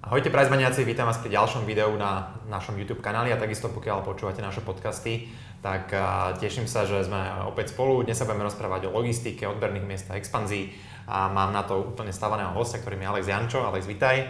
Ahojte 0.00 0.32
prajzmaniaci, 0.32 0.88
vítam 0.88 1.04
vás 1.04 1.20
pri 1.20 1.36
ďalšom 1.36 1.68
videu 1.68 1.92
na 2.00 2.32
našom 2.48 2.72
YouTube 2.80 3.04
kanáli 3.04 3.36
a 3.36 3.40
takisto 3.40 3.68
pokiaľ 3.68 4.00
počúvate 4.00 4.40
naše 4.40 4.64
podcasty, 4.64 5.28
tak 5.60 5.92
teším 6.40 6.64
sa, 6.64 6.88
že 6.88 7.04
sme 7.04 7.20
opäť 7.44 7.76
spolu. 7.76 8.00
Dnes 8.00 8.16
sa 8.16 8.24
budeme 8.24 8.48
rozprávať 8.48 8.88
o 8.88 8.96
logistike, 8.96 9.44
odberných 9.44 9.84
miestach, 9.84 10.16
expanzii 10.16 10.72
a 11.04 11.28
mám 11.28 11.52
na 11.52 11.68
to 11.68 11.84
úplne 11.84 12.16
stavaného 12.16 12.56
hostia, 12.56 12.80
ktorým 12.80 13.04
je 13.04 13.10
Alex 13.12 13.24
Jančo. 13.28 13.60
Alex, 13.60 13.84
vitaj. 13.84 14.24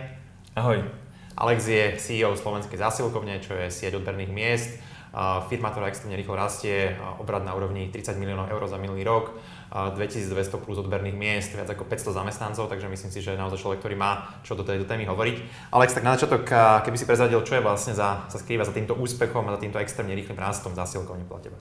Ahoj. 0.58 0.82
Alex 1.38 1.58
je 1.62 1.94
CEO 2.02 2.34
Slovenskej 2.34 2.74
zásilkovne, 2.74 3.38
čo 3.38 3.54
je 3.54 3.70
sieť 3.70 4.02
odberných 4.02 4.34
miest. 4.34 4.74
Firma, 5.46 5.70
ktorá 5.70 5.86
extrémne 5.86 6.18
rýchlo 6.18 6.34
rastie, 6.34 6.98
obrad 7.22 7.46
na 7.46 7.54
úrovni 7.54 7.94
30 7.94 8.18
miliónov 8.18 8.50
eur 8.50 8.66
za 8.66 8.74
minulý 8.74 9.06
rok 9.06 9.38
2200 9.70 10.34
plus 10.66 10.82
odberných 10.82 11.14
miest, 11.14 11.54
viac 11.54 11.70
ako 11.70 11.86
500 11.86 12.18
zamestnancov, 12.18 12.66
takže 12.66 12.90
myslím 12.90 13.10
si, 13.14 13.22
že 13.22 13.38
naozaj 13.38 13.62
človek, 13.62 13.78
ktorý 13.78 13.94
má 13.94 14.42
čo 14.42 14.58
do 14.58 14.66
tejto 14.66 14.82
témy 14.82 15.06
hovoriť. 15.06 15.36
Alex, 15.70 15.94
tak 15.94 16.02
na 16.02 16.18
začiatok, 16.18 16.42
keby 16.82 16.96
si 16.98 17.06
prezradil, 17.06 17.38
čo 17.46 17.54
je 17.54 17.62
vlastne 17.62 17.94
za, 17.94 18.26
sa 18.26 18.38
skrýva 18.42 18.66
za 18.66 18.74
týmto 18.74 18.98
úspechom 18.98 19.46
a 19.46 19.54
za 19.54 19.62
týmto 19.62 19.78
extrémne 19.78 20.18
rýchlym 20.18 20.42
rastom 20.42 20.74
zásilkovne 20.74 21.22
podľa 21.22 21.42
teba? 21.46 21.58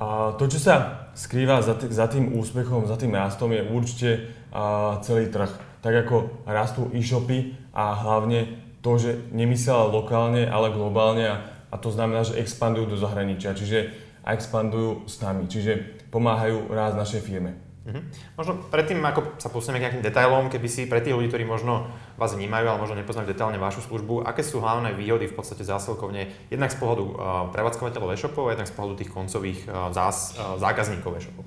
A 0.00 0.32
to, 0.40 0.48
čo 0.48 0.56
sa 0.56 1.04
skrýva 1.12 1.60
za, 1.60 1.76
t- 1.76 1.92
za 1.92 2.08
tým 2.08 2.32
úspechom, 2.32 2.88
za 2.88 2.96
tým 2.96 3.12
rastom, 3.12 3.52
je 3.52 3.60
určite 3.60 4.10
a, 4.48 4.96
celý 5.04 5.28
trh. 5.28 5.52
Tak 5.84 6.08
ako 6.08 6.48
rastú 6.48 6.88
e-shopy 6.96 7.52
a 7.76 7.92
hlavne 7.92 8.56
to, 8.80 8.96
že 8.96 9.20
nemyslela 9.36 9.92
lokálne, 9.92 10.48
ale 10.48 10.72
globálne 10.72 11.28
a, 11.28 11.36
a 11.68 11.76
to 11.76 11.92
znamená, 11.92 12.24
že 12.24 12.40
expandujú 12.40 12.96
do 12.96 12.96
zahraničia. 12.96 13.52
Čiže 13.52 14.08
a 14.24 14.36
expandujú 14.36 15.08
s 15.08 15.20
nami. 15.24 15.48
Čiže 15.48 16.04
pomáhajú 16.10 16.70
ráz 16.70 16.96
našej 16.96 17.22
firme. 17.24 17.70
Mm-hmm. 17.80 18.36
Možno 18.36 18.52
predtým, 18.68 19.00
ako 19.00 19.40
sa 19.40 19.48
posunieme 19.48 19.80
k 19.80 19.84
nejakým 19.88 20.04
detailom, 20.04 20.52
keby 20.52 20.68
si 20.68 20.84
pre 20.84 21.00
tých 21.00 21.16
ľudí, 21.16 21.32
ktorí 21.32 21.48
možno 21.48 21.88
vás 22.20 22.36
vnímajú, 22.36 22.68
ale 22.68 22.78
možno 22.78 23.00
nepoznajú 23.00 23.24
detálne 23.32 23.56
vašu 23.56 23.80
službu, 23.88 24.28
aké 24.28 24.44
sú 24.44 24.60
hlavné 24.60 24.92
výhody 24.92 25.24
v 25.24 25.34
podstate 25.34 25.64
zásilkovne, 25.64 26.28
jednak 26.52 26.68
z 26.68 26.76
pohľadu 26.76 27.04
uh, 27.08 27.14
prevádzkovateľov 27.56 28.12
e-shopov, 28.12 28.52
jednak 28.52 28.68
z 28.68 28.74
pohľadu 28.76 28.94
tých 29.00 29.10
koncových 29.10 29.60
uh, 29.64 29.88
zás, 29.96 30.36
uh, 30.36 30.60
zákazníkov 30.60 31.18
e-shopov? 31.18 31.44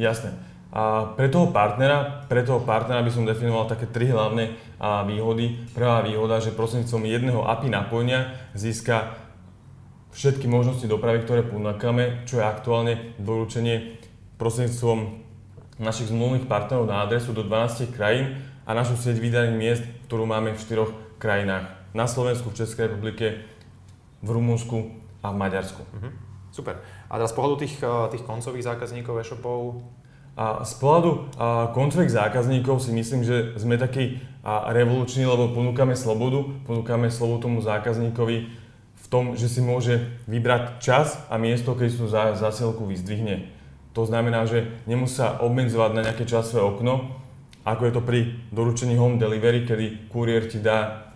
Jasné. 0.00 0.32
A 0.74 1.14
pre 1.14 1.30
toho 1.30 1.54
partnera, 1.54 2.26
pre 2.26 2.42
toho 2.42 2.58
partnera 2.58 2.98
by 2.98 3.12
som 3.14 3.22
definoval 3.22 3.70
také 3.70 3.86
tri 3.86 4.10
hlavné 4.10 4.58
a, 4.82 5.06
výhody. 5.06 5.54
Prvá 5.70 6.02
výhoda, 6.02 6.42
že 6.42 6.50
prostredníctvom 6.50 7.06
jedného 7.06 7.46
API 7.46 7.70
napojenia 7.70 8.34
získa 8.58 9.14
všetky 10.14 10.46
možnosti 10.46 10.86
dopravy, 10.86 11.26
ktoré 11.26 11.42
ponúkame, 11.42 12.22
čo 12.24 12.38
je 12.38 12.46
aktuálne 12.46 12.94
doručenie 13.18 13.98
prostredníctvom 14.38 15.20
našich 15.82 16.14
zmluvných 16.14 16.46
partnerov 16.46 16.86
na 16.86 17.02
adresu 17.02 17.34
do 17.34 17.42
12 17.42 17.90
krajín 17.90 18.38
a 18.62 18.70
našu 18.72 18.94
sieť 18.94 19.18
vydaných 19.18 19.58
miest, 19.58 19.84
ktorú 20.06 20.24
máme 20.24 20.54
v 20.54 20.62
štyroch 20.62 20.94
krajinách. 21.18 21.66
Na 21.92 22.06
Slovensku, 22.06 22.54
v 22.54 22.58
Českej 22.62 22.90
republike, 22.90 23.42
v 24.22 24.28
Rumunsku 24.30 24.94
a 25.20 25.34
v 25.34 25.36
Maďarsku. 25.36 25.82
Uh-huh. 25.82 26.10
Super. 26.54 26.78
A 27.10 27.18
teraz 27.18 27.34
z 27.34 27.36
pohľadu 27.36 27.56
tých, 27.66 27.74
eh, 27.82 27.88
tých 28.14 28.22
koncových 28.22 28.70
zákazníkov 28.70 29.18
e-shopov? 29.18 29.82
A 30.34 30.66
z 30.66 30.74
pohľadu 30.82 31.10
a, 31.38 31.70
koncových 31.70 32.10
zákazníkov 32.10 32.82
si 32.82 32.90
myslím, 32.90 33.22
že 33.22 33.54
sme 33.54 33.78
takí 33.78 34.18
a, 34.42 34.74
revoluční, 34.74 35.30
lebo 35.30 35.54
ponúkame 35.54 35.94
slobodu, 35.94 36.42
ponúkame 36.66 37.06
slobodu 37.06 37.46
tomu 37.46 37.62
zákazníkovi 37.62 38.63
v 39.04 39.06
tom, 39.12 39.36
že 39.36 39.52
si 39.52 39.60
môže 39.60 40.00
vybrať 40.24 40.80
čas 40.80 41.20
a 41.28 41.36
miesto, 41.36 41.76
keď 41.76 41.88
tú 41.92 42.08
zasielku 42.08 42.88
vyzdvihne. 42.88 43.52
To 43.92 44.02
znamená, 44.08 44.48
že 44.48 44.72
nemusí 44.88 45.20
sa 45.20 45.38
obmedzovať 45.44 45.90
na 45.92 46.02
nejaké 46.08 46.24
časové 46.24 46.64
okno, 46.64 47.12
ako 47.62 47.82
je 47.84 47.92
to 47.94 48.02
pri 48.02 48.20
doručení 48.50 48.96
home 48.96 49.20
delivery, 49.20 49.68
kedy 49.68 50.10
kuriér 50.10 50.48
ti 50.50 50.58
dá, 50.58 51.12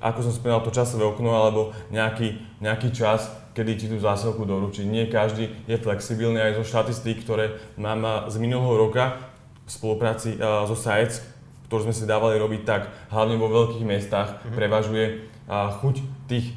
ako 0.00 0.18
som 0.24 0.32
spomínal, 0.32 0.64
to 0.64 0.72
časové 0.72 1.04
okno 1.04 1.36
alebo 1.36 1.76
nejaký, 1.92 2.40
nejaký 2.64 2.94
čas, 2.96 3.28
kedy 3.52 3.72
ti 3.76 3.86
tú 3.90 3.98
zásielku 3.98 4.46
doručí. 4.48 4.86
Nie 4.86 5.10
každý 5.10 5.52
je 5.66 5.76
flexibilný 5.76 6.40
aj 6.40 6.62
zo 6.62 6.64
štatistík, 6.64 7.26
ktoré 7.26 7.58
mám 7.76 8.30
z 8.30 8.38
minulého 8.40 8.88
roka 8.88 9.20
v 9.66 9.70
spolupráci 9.70 10.38
so 10.40 10.78
SAEC, 10.78 11.20
ktorú 11.68 11.90
sme 11.90 11.94
si 11.94 12.08
dávali 12.08 12.40
robiť 12.40 12.62
tak, 12.64 12.88
hlavne 13.12 13.36
vo 13.36 13.46
veľkých 13.50 13.84
mestách, 13.84 14.40
mm-hmm. 14.40 14.56
prevažuje 14.56 15.04
chuť 15.50 15.94
tých 16.26 16.50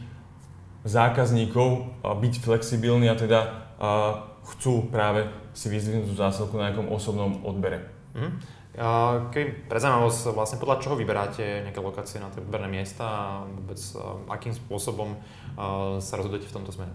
zákazníkov 0.83 2.03
byť 2.03 2.33
flexibilní 2.43 3.07
a 3.07 3.15
teda 3.15 3.39
chcú 4.43 4.91
práve 4.91 5.27
si 5.55 5.71
vyzvihnúť 5.71 6.11
tú 6.11 6.15
zásilku 6.19 6.59
na 6.59 6.69
nejakom 6.71 6.91
osobnom 6.91 7.39
odbere. 7.47 7.87
Mm. 8.13 8.61
Keď 9.29 9.69
pre 9.69 9.77
zaujímavosť, 9.77 10.33
vlastne 10.33 10.57
podľa 10.57 10.81
čoho 10.81 10.97
vyberáte 10.97 11.61
nejaké 11.61 11.77
lokácie 11.77 12.17
na 12.17 12.33
tie 12.33 12.41
odberné 12.41 12.65
miesta 12.65 13.05
a 13.05 13.23
vôbec 13.45 13.77
akým 14.33 14.49
spôsobom 14.49 15.13
sa 16.01 16.13
rozhodujete 16.17 16.49
v 16.49 16.55
tomto 16.57 16.73
smere? 16.73 16.89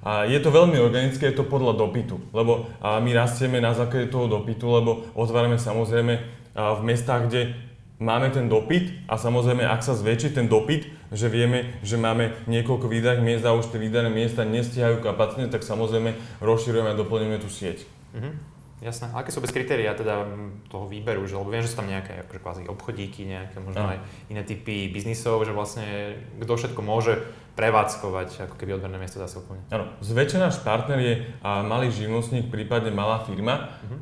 A 0.00 0.24
je 0.24 0.40
to 0.40 0.48
veľmi 0.48 0.80
organické, 0.80 1.28
je 1.28 1.36
to 1.36 1.44
podľa 1.44 1.76
dopytu, 1.76 2.16
lebo 2.32 2.72
my 2.80 3.10
rastieme 3.12 3.60
na 3.60 3.76
základe 3.76 4.08
toho 4.08 4.24
dopytu, 4.24 4.72
lebo 4.72 5.04
otvárame 5.12 5.60
samozrejme 5.60 6.14
v 6.56 6.80
mestách, 6.80 7.28
kde 7.28 7.52
máme 7.98 8.30
ten 8.30 8.46
dopyt 8.46 9.10
a 9.10 9.18
samozrejme, 9.18 9.66
ak 9.66 9.82
sa 9.82 9.98
zväčší 9.98 10.34
ten 10.34 10.46
dopyt, 10.46 10.86
že 11.10 11.26
vieme, 11.26 11.78
že 11.82 11.98
máme 11.98 12.34
niekoľko 12.46 12.86
výdaných 12.86 13.24
miest 13.24 13.44
a 13.44 13.54
už 13.54 13.74
tie 13.74 13.82
výdané 13.82 14.08
miesta 14.08 14.46
nestihajú 14.46 15.02
kapacitne, 15.02 15.50
tak 15.50 15.66
samozrejme 15.66 16.14
rozširujeme 16.38 16.94
a 16.94 16.98
doplňujeme 16.98 17.38
tú 17.42 17.50
sieť. 17.50 17.84
Mm-hmm. 18.14 18.34
Jasné. 18.78 19.10
A 19.10 19.26
aké 19.26 19.34
sú 19.34 19.42
bez 19.42 19.50
kritéria 19.50 19.90
teda 19.98 20.22
toho 20.70 20.86
výberu? 20.86 21.26
Že, 21.26 21.42
lebo 21.42 21.50
viem, 21.50 21.66
že 21.66 21.74
sú 21.74 21.82
tam 21.82 21.90
nejaké 21.90 22.22
akože 22.22 22.38
kvázi 22.38 22.62
obchodíky, 22.70 23.26
nejaké 23.26 23.58
možno 23.58 23.90
aj 23.90 23.98
iné 24.30 24.46
typy 24.46 24.86
biznisov, 24.86 25.42
že 25.42 25.50
vlastne 25.50 26.14
kto 26.38 26.52
všetko 26.54 26.78
môže 26.78 27.18
prevádzkovať 27.58 28.46
ako 28.46 28.54
keby 28.54 28.78
odberné 28.78 29.02
miesto 29.02 29.18
zásilkovne. 29.18 29.66
Áno. 29.74 29.90
Zväčšená 29.98 30.46
náš 30.46 30.62
partner 30.62 30.98
je 31.02 31.14
a 31.42 31.66
malý 31.66 31.90
živnostník, 31.90 32.54
prípadne 32.54 32.94
malá 32.94 33.26
firma. 33.26 33.74
Mm-hmm 33.82 33.97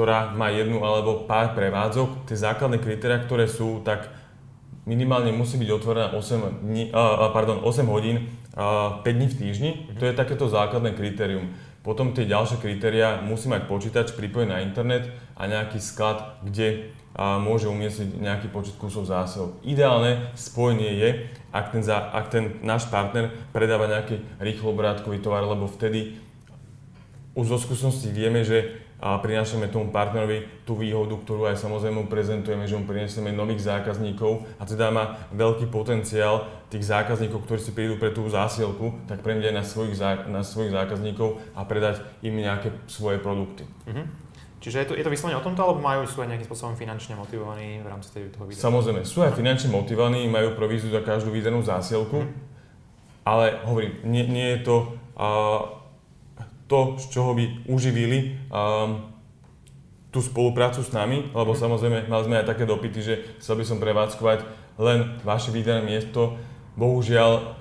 ktorá 0.00 0.32
má 0.32 0.48
jednu 0.48 0.80
alebo 0.80 1.28
pár 1.28 1.52
prevádzok, 1.52 2.24
tie 2.24 2.32
základné 2.32 2.80
kritéria, 2.80 3.20
ktoré 3.20 3.44
sú, 3.44 3.84
tak 3.84 4.08
minimálne 4.88 5.28
musí 5.28 5.60
byť 5.60 5.68
otvorená 5.76 6.16
8, 6.16 6.64
dní, 6.64 6.88
uh, 6.88 7.28
pardon, 7.36 7.60
8 7.60 7.84
hodín 7.84 8.32
uh, 8.56 9.04
5 9.04 9.04
dní 9.04 9.28
v 9.28 9.36
týždni. 9.36 9.70
Mm-hmm. 9.76 9.96
To 10.00 10.04
je 10.08 10.16
takéto 10.16 10.48
základné 10.48 10.96
kritérium. 10.96 11.52
Potom 11.84 12.16
tie 12.16 12.24
ďalšie 12.24 12.64
kritéria 12.64 13.20
musí 13.20 13.52
mať 13.52 13.68
počítač 13.68 14.16
pripojený 14.16 14.48
na 14.48 14.64
internet 14.64 15.12
a 15.36 15.44
nejaký 15.44 15.76
sklad, 15.76 16.40
kde 16.48 16.96
uh, 17.12 17.36
môže 17.36 17.68
umiestniť 17.68 18.24
nejaký 18.24 18.48
počet 18.48 18.80
kusov 18.80 19.04
zásil. 19.04 19.52
Ideálne 19.60 20.32
spojenie 20.32 20.96
je, 20.96 21.28
ak 21.52 21.76
ten, 21.76 21.84
za, 21.84 22.08
ak 22.08 22.32
ten 22.32 22.56
náš 22.64 22.88
partner 22.88 23.36
predáva 23.52 23.84
nejaký 23.84 24.16
rýchlo 24.40 24.72
tovar, 25.20 25.44
lebo 25.44 25.68
vtedy 25.68 26.16
už 27.36 27.52
zo 27.52 27.58
skúsenosti 27.68 28.08
vieme, 28.08 28.48
že 28.48 28.88
a 29.00 29.16
prinášame 29.16 29.72
tomu 29.72 29.88
partnerovi 29.88 30.44
tú 30.68 30.76
výhodu, 30.76 31.16
ktorú 31.16 31.48
aj 31.48 31.56
samozrejme 31.56 32.04
prezentujeme, 32.12 32.68
že 32.68 32.76
mu 32.76 32.84
prinesieme 32.84 33.32
nových 33.32 33.64
zákazníkov 33.64 34.44
a 34.60 34.68
teda 34.68 34.92
má 34.92 35.16
veľký 35.32 35.72
potenciál 35.72 36.44
tých 36.68 36.84
zákazníkov, 36.84 37.48
ktorí 37.48 37.60
si 37.64 37.72
prídu 37.72 37.96
pre 37.96 38.12
tú 38.12 38.28
zásielku, 38.28 39.08
tak 39.08 39.24
premieť 39.24 39.50
aj 39.50 39.56
na 39.56 39.64
svojich, 39.64 39.96
na 40.28 40.42
svojich 40.44 40.76
zákazníkov 40.76 41.40
a 41.56 41.64
predať 41.64 42.04
im 42.20 42.36
nejaké 42.36 42.76
svoje 42.92 43.16
produkty. 43.18 43.64
Mm-hmm. 43.88 44.06
Čiže 44.60 44.76
je 44.84 44.86
to, 44.92 44.94
je 45.00 45.04
to 45.08 45.08
vyslovene 45.08 45.40
o 45.40 45.44
tomto, 45.44 45.64
alebo 45.64 45.80
majú, 45.80 46.04
sú 46.04 46.20
aj 46.20 46.36
nejakým 46.36 46.44
spôsobom 46.44 46.76
finančne 46.76 47.16
motivovaní 47.16 47.80
v 47.80 47.88
rámci 47.88 48.12
toho 48.12 48.44
videa? 48.44 48.60
Samozrejme, 48.60 49.08
sú 49.08 49.24
aj 49.24 49.32
finančne 49.32 49.72
motivovaní, 49.72 50.28
majú 50.28 50.52
províziu 50.52 50.92
za 50.92 51.00
každú 51.00 51.32
vydanú 51.32 51.64
zásielku, 51.64 52.28
mm. 52.28 52.30
ale 53.24 53.64
hovorím, 53.64 54.04
nie, 54.04 54.28
nie 54.28 54.60
je 54.60 54.68
to 54.68 54.76
uh, 55.16 55.79
to, 56.70 56.94
z 57.02 57.10
čoho 57.10 57.34
by 57.34 57.66
uživili 57.66 58.38
um, 58.46 59.10
tú 60.14 60.22
spoluprácu 60.22 60.86
s 60.86 60.94
nami, 60.94 61.34
lebo 61.34 61.50
samozrejme 61.54 62.06
mali 62.06 62.22
sme 62.26 62.38
aj 62.38 62.46
také 62.46 62.62
dopity, 62.62 62.98
že 63.02 63.14
chcel 63.42 63.58
by 63.58 63.64
som 63.66 63.82
prevádzkovať 63.82 64.38
len 64.78 65.18
vaše 65.26 65.50
vydané 65.50 65.82
miesto. 65.82 66.38
Bohužiaľ, 66.78 67.58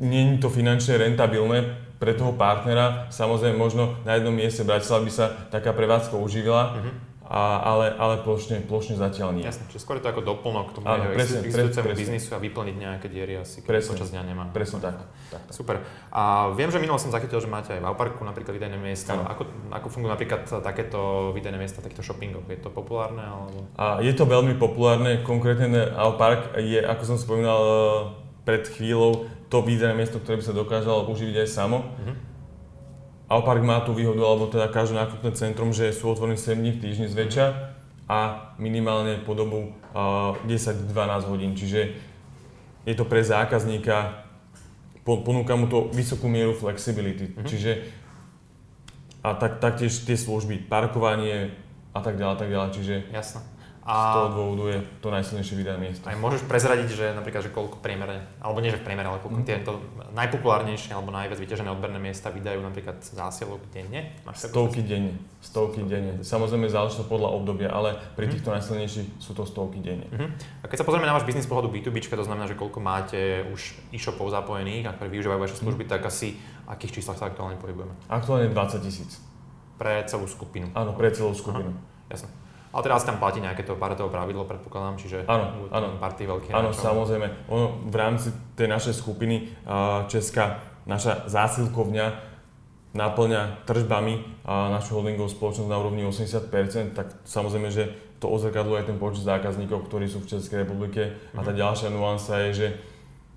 nie 0.00 0.36
je 0.36 0.40
to 0.40 0.48
finančne 0.48 0.96
rentabilné 0.96 1.76
pre 2.00 2.16
toho 2.16 2.32
partnera. 2.32 3.12
Samozrejme, 3.12 3.60
možno 3.60 4.00
na 4.08 4.16
jednom 4.16 4.32
mieste 4.32 4.64
Bratislava 4.64 5.04
by 5.04 5.12
sa 5.12 5.26
taká 5.52 5.76
prevádzka 5.76 6.16
uživila, 6.16 6.62
mm-hmm 6.72 7.10
a, 7.30 7.62
ale, 7.62 7.94
ale 7.94 8.26
plošne, 8.26 8.66
plošne 8.66 8.98
zatiaľ 8.98 9.38
nie. 9.38 9.46
Jasne, 9.46 9.70
čiže 9.70 9.86
skôr 9.86 10.02
je 10.02 10.04
to 10.04 10.10
ako 10.10 10.26
doplnok 10.26 10.74
k 10.74 10.82
tomu 10.82 10.90
Áno, 10.90 11.14
presne, 11.14 11.46
existujúcemu 11.46 11.94
biznisu 11.94 12.30
a 12.34 12.42
vyplniť 12.42 12.74
nejaké 12.74 13.06
diery 13.06 13.38
asi, 13.38 13.62
keď 13.62 13.70
presne, 13.70 13.90
počas 13.94 14.10
dňa 14.10 14.22
nemá. 14.26 14.44
Presne 14.50 14.82
tak, 14.82 14.98
tak, 14.98 15.08
tak. 15.30 15.42
Super. 15.54 15.86
A 16.10 16.50
viem, 16.58 16.74
že 16.74 16.82
minulo 16.82 16.98
som 16.98 17.14
zachytil, 17.14 17.38
že 17.38 17.46
máte 17.46 17.70
aj 17.70 17.78
v 17.78 17.86
Auparku 17.86 18.26
napríklad 18.26 18.58
výdajné 18.58 18.82
miesta. 18.82 19.14
Ako, 19.14 19.46
ako 19.70 19.86
fungujú 19.94 20.10
napríklad 20.10 20.42
takéto 20.42 21.30
výdajné 21.30 21.54
miesta 21.54 21.78
takýchto 21.78 22.02
shoppingov? 22.02 22.50
Je 22.50 22.58
to 22.58 22.74
populárne? 22.74 23.22
Alebo... 23.22 23.62
A 23.78 24.02
je 24.02 24.10
to 24.10 24.26
veľmi 24.26 24.58
populárne. 24.58 25.22
Konkrétne 25.22 25.86
Aupark 25.94 26.58
je, 26.58 26.82
ako 26.82 27.14
som 27.14 27.16
spomínal 27.16 27.60
eh, 27.62 27.78
pred 28.42 28.66
chvíľou, 28.66 29.30
to 29.46 29.62
výdajné 29.62 29.94
miesto, 29.94 30.18
ktoré 30.18 30.42
by 30.42 30.44
sa 30.50 30.54
dokázalo 30.54 31.06
uživiť 31.06 31.46
aj 31.46 31.48
samo. 31.48 31.94
Mm-hmm 31.94 32.29
Alpark 33.30 33.62
má 33.62 33.78
tú 33.86 33.94
výhodu, 33.94 34.18
alebo 34.26 34.50
teda 34.50 34.66
každé 34.66 34.98
nákupné 34.98 35.30
centrum, 35.38 35.70
že 35.70 35.94
sú 35.94 36.10
otvorení 36.10 36.34
7 36.34 36.58
dní 36.58 36.74
v 36.74 36.82
týždni 36.82 37.06
zväčša 37.06 37.46
a 38.10 38.50
minimálne 38.58 39.22
po 39.22 39.38
dobu 39.38 39.70
uh, 39.94 40.34
10-12 40.50 40.90
hodín. 41.30 41.54
Čiže 41.54 41.94
je 42.82 42.94
to 42.98 43.06
pre 43.06 43.22
zákazníka, 43.22 44.26
ponúka 45.06 45.54
mu 45.54 45.70
to 45.70 45.94
vysokú 45.94 46.26
mieru 46.26 46.58
flexibility. 46.58 47.30
Mm-hmm. 47.30 47.46
Čiže 47.46 47.70
a 49.22 49.38
tak, 49.38 49.62
taktiež 49.62 49.94
tie 50.02 50.18
služby, 50.18 50.66
parkovanie 50.66 51.54
a 51.94 52.02
tak 52.02 52.18
ďalej, 52.18 52.34
tak 52.34 52.50
ďalej. 52.50 52.70
Čiže 52.74 52.94
Jasne. 53.14 53.59
A 53.80 53.96
z 53.96 54.06
toho 54.12 54.28
dôvodu 54.36 54.64
je 54.76 54.78
to 55.00 55.08
najsilnejšie 55.08 55.56
vydané 55.56 55.78
miesto. 55.88 56.04
Aj 56.04 56.12
môžeš 56.12 56.44
prezradiť, 56.44 56.88
že 56.92 57.06
napríklad, 57.16 57.48
že 57.48 57.50
koľko 57.50 57.80
priemerne, 57.80 58.28
alebo 58.36 58.60
nie 58.60 58.68
že 58.68 58.76
v 58.76 58.84
priemere, 58.84 59.08
ale 59.08 59.24
koľko 59.24 59.40
mm. 59.40 59.46
tieto 59.48 59.80
najpopulárnejšie 60.12 60.92
alebo 60.92 61.08
najviac 61.08 61.40
vyťažené 61.40 61.72
odberné 61.72 61.96
miesta 61.96 62.28
vydajú 62.28 62.60
napríklad 62.60 63.00
zásielok 63.00 63.64
denne? 63.72 64.12
Máš 64.28 64.52
stovky 64.52 64.84
denne. 64.84 65.16
Stovky 65.40 65.80
denne. 65.88 66.20
Samozrejme 66.20 66.68
záleží 66.68 67.00
to 67.00 67.08
podľa 67.08 67.32
obdobia, 67.32 67.72
ale 67.72 67.96
pri 68.20 68.28
mm. 68.28 68.32
týchto 68.36 68.52
najsilnejších 68.52 69.08
sú 69.16 69.32
to 69.32 69.48
stovky 69.48 69.80
denne. 69.80 70.04
Mm-hmm. 70.12 70.28
A 70.60 70.64
keď 70.68 70.84
sa 70.84 70.86
pozrieme 70.86 71.08
na 71.08 71.16
váš 71.16 71.24
biznis 71.24 71.48
pohľadu 71.48 71.72
B2B, 71.72 72.04
to 72.04 72.28
znamená, 72.28 72.44
že 72.44 72.60
koľko 72.60 72.84
máte 72.84 73.48
už 73.48 73.80
e-shopov 73.96 74.28
zapojených 74.28 74.92
a 74.92 74.94
ktorí 74.94 75.16
využívajú 75.16 75.40
vaše 75.40 75.56
služby, 75.56 75.88
mm. 75.88 75.90
tak 75.90 76.04
asi 76.04 76.36
akých 76.68 77.00
číslach 77.00 77.16
sa 77.16 77.32
aktuálne 77.32 77.56
pohybujeme? 77.56 77.96
Aktuálne 78.12 78.52
20 78.52 78.84
tisíc. 78.84 79.18
Pre 79.80 80.04
celú 80.04 80.28
skupinu? 80.28 80.68
Áno, 80.76 80.92
pre 80.92 81.08
celú 81.08 81.32
skupinu. 81.32 81.72
Aha. 81.72 82.12
Jasne. 82.12 82.39
Ale 82.70 82.82
teraz 82.86 83.02
tam 83.02 83.18
platí 83.18 83.42
nejaké 83.42 83.66
to 83.66 83.74
paretovo 83.74 84.14
pravidlo, 84.14 84.46
predpokladám, 84.46 84.94
čiže 84.94 85.26
áno, 85.26 85.66
áno. 85.74 85.98
party 85.98 86.22
veľkých 86.22 86.54
Áno, 86.54 86.70
samozrejme. 86.70 87.50
Ono 87.50 87.90
v 87.90 87.96
rámci 87.98 88.30
tej 88.54 88.70
našej 88.70 88.94
skupiny 88.94 89.50
Česká, 90.06 90.62
naša 90.86 91.26
zásilkovňa 91.26 92.30
naplňa 92.90 93.66
tržbami 93.70 94.42
našu 94.46 94.98
holdingovú 94.98 95.30
spoločnosť 95.30 95.70
na 95.70 95.78
úrovni 95.78 96.02
80%, 96.02 96.94
tak 96.94 97.14
samozrejme, 97.22 97.70
že 97.70 97.90
to 98.18 98.26
ozrkadluje 98.28 98.84
aj 98.84 98.86
ten 98.90 98.98
počet 99.00 99.24
zákazníkov, 99.24 99.88
ktorí 99.88 100.10
sú 100.10 100.20
v 100.20 100.30
Českej 100.36 100.66
republike. 100.66 101.16
A 101.32 101.40
tá 101.40 101.54
mhm. 101.54 101.58
ďalšia 101.58 101.88
nuansa 101.90 102.34
je, 102.46 102.50
že 102.54 102.66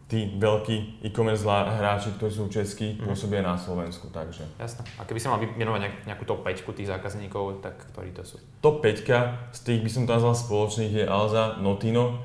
tí 0.07 0.35
veľkí 0.35 1.05
e-commerce 1.07 1.47
hráči, 1.47 2.13
ktorí 2.19 2.31
sú 2.31 2.45
českí, 2.51 2.99
mm. 2.99 3.07
pôsobia 3.07 3.41
na 3.41 3.55
Slovensku. 3.55 4.11
Takže. 4.11 4.45
Jasné. 4.59 4.83
A 4.99 5.07
keby 5.07 5.19
si 5.19 5.27
mal 5.31 5.39
vymenovať 5.39 6.05
nejakú 6.05 6.23
top 6.27 6.43
5 6.45 6.63
tých 6.75 6.89
zákazníkov, 6.91 7.63
tak 7.63 7.87
ktorí 7.95 8.11
to 8.11 8.21
sú? 8.27 8.37
Top 8.59 8.83
5 8.83 9.55
z 9.55 9.59
tých 9.63 9.79
by 9.81 9.89
som 9.89 10.03
to 10.03 10.11
nazval 10.13 10.35
spoločných 10.35 10.91
je 10.91 11.05
Alza, 11.07 11.57
Notino 11.63 12.19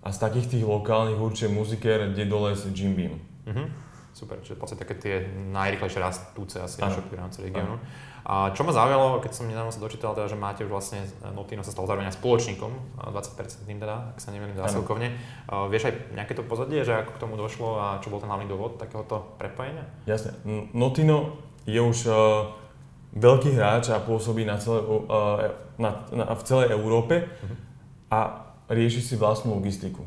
a 0.00 0.08
z 0.08 0.18
takých 0.18 0.46
tých 0.56 0.64
lokálnych 0.64 1.20
určite 1.20 1.52
Muziker, 1.52 2.10
Dedoles, 2.16 2.64
Jim 2.72 2.96
Beam. 2.96 3.20
Mm-hmm. 3.46 3.66
Super, 4.10 4.42
čiže 4.42 4.58
v 4.58 4.60
podstate 4.60 4.82
také 4.82 4.94
tie 4.98 5.14
najrychlejšie 5.54 6.00
rastúce 6.02 6.58
asi 6.58 6.82
e-shopy 6.82 7.14
v 7.14 7.20
rámci 7.20 7.38
regiónu. 7.46 7.78
A 8.24 8.52
čo 8.52 8.68
ma 8.68 8.72
zaujalo, 8.76 9.24
keď 9.24 9.32
som 9.32 9.48
nedávno 9.48 9.72
sa 9.72 9.80
dočítal, 9.80 10.12
teda, 10.12 10.28
že 10.28 10.36
máte 10.36 10.62
už 10.64 10.70
vlastne, 10.70 11.08
Notino 11.32 11.64
sa 11.64 11.72
stal 11.72 11.88
zároveň 11.88 12.12
aj 12.12 12.20
spoločníkom, 12.20 13.00
20% 13.12 13.64
tým 13.64 13.80
teda, 13.80 14.12
ak 14.12 14.18
sa 14.20 14.30
nemýlim, 14.32 14.56
zásilkovne. 14.56 15.16
Vieš 15.48 15.82
aj 15.88 15.94
nejaké 16.12 16.32
to 16.36 16.44
pozadie, 16.44 16.84
že 16.84 17.00
ako 17.00 17.16
k 17.16 17.22
tomu 17.22 17.34
došlo 17.40 17.68
a 17.80 17.86
čo 18.04 18.12
bol 18.12 18.20
ten 18.20 18.28
hlavný 18.28 18.46
dôvod 18.46 18.76
takéhoto 18.76 19.36
prepojenia? 19.40 19.88
Jasne. 20.04 20.36
Notino 20.76 21.40
je 21.64 21.80
už 21.80 21.98
uh, 22.08 22.16
veľký 23.16 23.56
hráč 23.56 23.92
a 23.92 24.02
pôsobí 24.04 24.44
na 24.44 24.60
celé, 24.60 24.84
uh, 24.84 25.56
na, 25.80 26.04
na, 26.12 26.24
v 26.36 26.42
celej 26.44 26.76
Európe 26.76 27.24
uh-huh. 27.24 27.56
a 28.12 28.20
rieši 28.68 29.00
si 29.00 29.14
vlastnú 29.16 29.56
logistiku. 29.56 30.04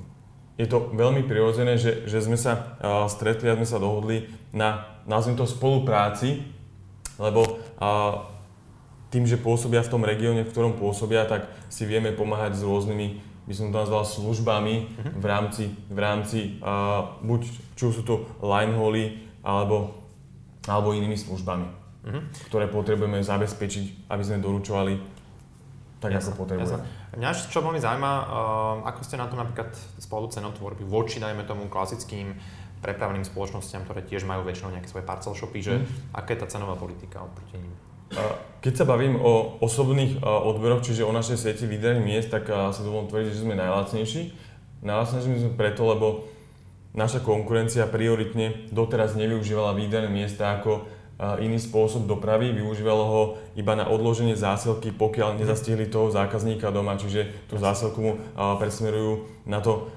Je 0.54 0.70
to 0.70 0.94
veľmi 0.94 1.26
prirodzené, 1.26 1.82
že, 1.82 2.06
že 2.06 2.22
sme 2.22 2.38
sa 2.38 2.78
uh, 2.78 3.10
stretli 3.10 3.50
a 3.50 3.58
sme 3.58 3.66
sa 3.66 3.82
dohodli 3.82 4.30
na, 4.54 5.02
nazvime 5.10 5.38
to, 5.38 5.50
spolupráci 5.50 6.54
lebo 7.22 7.62
a, 7.80 8.30
tým, 9.14 9.30
že 9.30 9.38
pôsobia 9.38 9.86
v 9.86 9.92
tom 9.94 10.02
regióne, 10.02 10.42
v 10.42 10.50
ktorom 10.50 10.74
pôsobia, 10.82 11.30
tak 11.30 11.46
si 11.70 11.86
vieme 11.86 12.10
pomáhať 12.10 12.58
s 12.58 12.66
rôznymi, 12.66 13.08
by 13.46 13.54
som 13.54 13.70
to 13.70 13.78
nazval, 13.78 14.02
službami 14.02 14.76
uh-huh. 14.90 15.12
v 15.20 15.26
rámci, 15.26 15.64
v 15.92 16.00
rámci 16.00 16.40
a, 16.66 17.14
buď 17.22 17.42
či 17.78 17.84
sú 17.94 18.02
to 18.02 18.26
line 18.42 18.74
holy, 18.74 19.22
alebo, 19.46 19.94
alebo 20.66 20.98
inými 20.98 21.20
službami, 21.20 21.68
uh-huh. 21.68 22.22
ktoré 22.50 22.66
potrebujeme 22.72 23.22
zabezpečiť, 23.22 24.10
aby 24.10 24.24
sme 24.26 24.42
doručovali 24.42 24.98
tak, 26.02 26.20
jasne, 26.20 26.36
ako 26.36 26.44
potrebujeme. 26.44 26.84
Mňa 27.16 27.32
čo 27.32 27.64
veľmi 27.64 27.80
zaujíma, 27.80 28.12
uh, 28.12 28.26
ako 28.90 29.02
ste 29.06 29.16
na 29.16 29.30
tom 29.30 29.40
napríklad 29.40 29.72
z 29.78 30.06
pohľadu 30.10 30.36
cenotvorby 30.36 30.84
voči, 30.84 31.22
dajme 31.22 31.46
tomu, 31.48 31.72
klasickým 31.72 32.36
prepravným 32.84 33.24
spoločnosťam, 33.24 33.88
ktoré 33.88 34.04
tiež 34.04 34.28
majú 34.28 34.44
väčšinou 34.44 34.76
nejaké 34.76 34.92
svoje 34.92 35.08
parcel 35.08 35.32
shopy, 35.32 35.64
že 35.64 35.74
mm. 35.80 36.14
aká 36.14 36.36
je 36.36 36.40
tá 36.44 36.48
cenová 36.52 36.76
politika 36.76 37.24
oproti 37.24 37.56
nim? 37.56 37.72
Keď 38.62 38.74
sa 38.78 38.86
bavím 38.86 39.18
o 39.18 39.58
osobných 39.58 40.22
odberoch, 40.22 40.86
čiže 40.86 41.02
o 41.02 41.10
našej 41.10 41.38
sieti 41.40 41.66
výdajných 41.66 42.06
miest, 42.06 42.30
tak 42.30 42.46
sa 42.46 42.82
dovolím 42.86 43.10
tvrdiť, 43.10 43.34
že 43.34 43.42
sme 43.42 43.58
najlacnejší. 43.58 44.22
Najlacnejší 44.86 45.28
sme 45.42 45.58
preto, 45.58 45.82
lebo 45.90 46.08
naša 46.94 47.26
konkurencia 47.26 47.90
prioritne 47.90 48.70
doteraz 48.70 49.18
nevyužívala 49.18 49.74
výdajné 49.74 50.14
miesta 50.14 50.62
ako 50.62 50.86
iný 51.40 51.62
spôsob 51.62 52.10
dopravy, 52.10 52.52
využívalo 52.52 53.04
ho 53.08 53.22
iba 53.56 53.74
na 53.78 53.88
odloženie 53.88 54.36
zásilky, 54.36 54.92
pokiaľ 54.92 55.40
nezastihli 55.40 55.88
toho 55.88 56.12
zákazníka 56.12 56.74
doma, 56.74 57.00
čiže 57.00 57.48
tú 57.48 57.56
zásilku 57.56 58.00
mu 58.02 58.14
presmerujú 58.36 59.30
na, 59.48 59.64
to, 59.64 59.88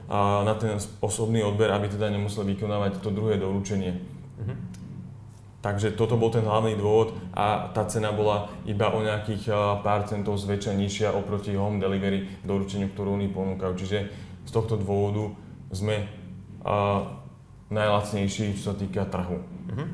na 0.45 0.55
ten 0.55 0.79
osobný 1.03 1.43
odber, 1.43 1.73
aby 1.75 1.91
teda 1.91 2.13
nemuseli 2.13 2.55
vykonávať 2.55 3.03
to 3.03 3.11
druhé 3.11 3.41
doručenie. 3.41 3.97
Mm-hmm. 3.97 4.59
Takže 5.67 5.99
toto 5.99 6.15
bol 6.15 6.31
ten 6.31 6.47
hlavný 6.47 6.79
dôvod 6.79 7.19
a 7.35 7.75
tá 7.75 7.83
cena 7.91 8.15
bola 8.15 8.55
iba 8.71 8.87
o 8.95 9.03
nejakých 9.03 9.51
pár 9.83 10.07
centov 10.07 10.39
zväčša 10.39 10.79
nižšia 10.79 11.11
oproti 11.11 11.59
home 11.59 11.83
delivery 11.83 12.31
doručeniu, 12.47 12.87
ktorú 12.95 13.19
oni 13.19 13.27
ponúkajú. 13.35 13.75
Čiže 13.75 13.99
z 14.47 14.51
tohto 14.55 14.79
dôvodu 14.79 15.35
sme 15.75 16.07
najlacnejší, 17.67 18.55
čo 18.55 18.71
sa 18.71 18.75
týka 18.79 19.03
trhu. 19.11 19.43
Uh-huh. 19.43 19.87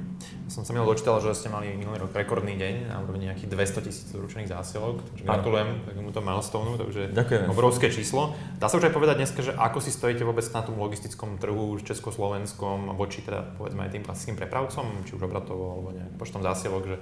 Som 0.52 0.68
sa 0.68 0.76
milo 0.76 0.84
dočítal, 0.84 1.16
že 1.24 1.32
ste 1.32 1.48
mali 1.48 1.72
minulý 1.72 2.04
rok 2.04 2.12
rekordný 2.12 2.60
deň 2.60 2.92
na 2.92 3.00
úrovni 3.00 3.32
nejakých 3.32 3.48
200 3.48 3.86
tisíc 3.88 4.08
doručených 4.12 4.52
zásielok, 4.52 5.00
takže 5.00 5.24
gratulujem 5.24 5.68
takémuto 5.88 6.20
milestoneu, 6.20 6.76
takže 6.76 7.16
Ďakujem. 7.16 7.48
obrovské 7.48 7.88
číslo. 7.88 8.36
Dá 8.60 8.68
sa 8.68 8.76
už 8.76 8.92
aj 8.92 8.94
povedať 8.94 9.16
dnes, 9.24 9.32
že 9.32 9.56
ako 9.56 9.80
si 9.80 9.88
stojíte 9.88 10.28
vôbec 10.28 10.44
na 10.52 10.60
tom 10.60 10.76
logistickom 10.76 11.40
trhu 11.40 11.80
už 11.80 11.88
československom, 11.88 12.92
voči 12.92 13.24
teda 13.24 13.56
povedzme 13.56 13.88
aj 13.88 13.96
tým 13.96 14.04
klasickým 14.04 14.36
prepravcom, 14.36 15.08
či 15.08 15.16
už 15.16 15.24
obratovo 15.24 15.80
alebo 15.80 15.96
nejak 15.96 16.12
počtom 16.20 16.44
zásielok, 16.44 16.82
že 16.84 16.96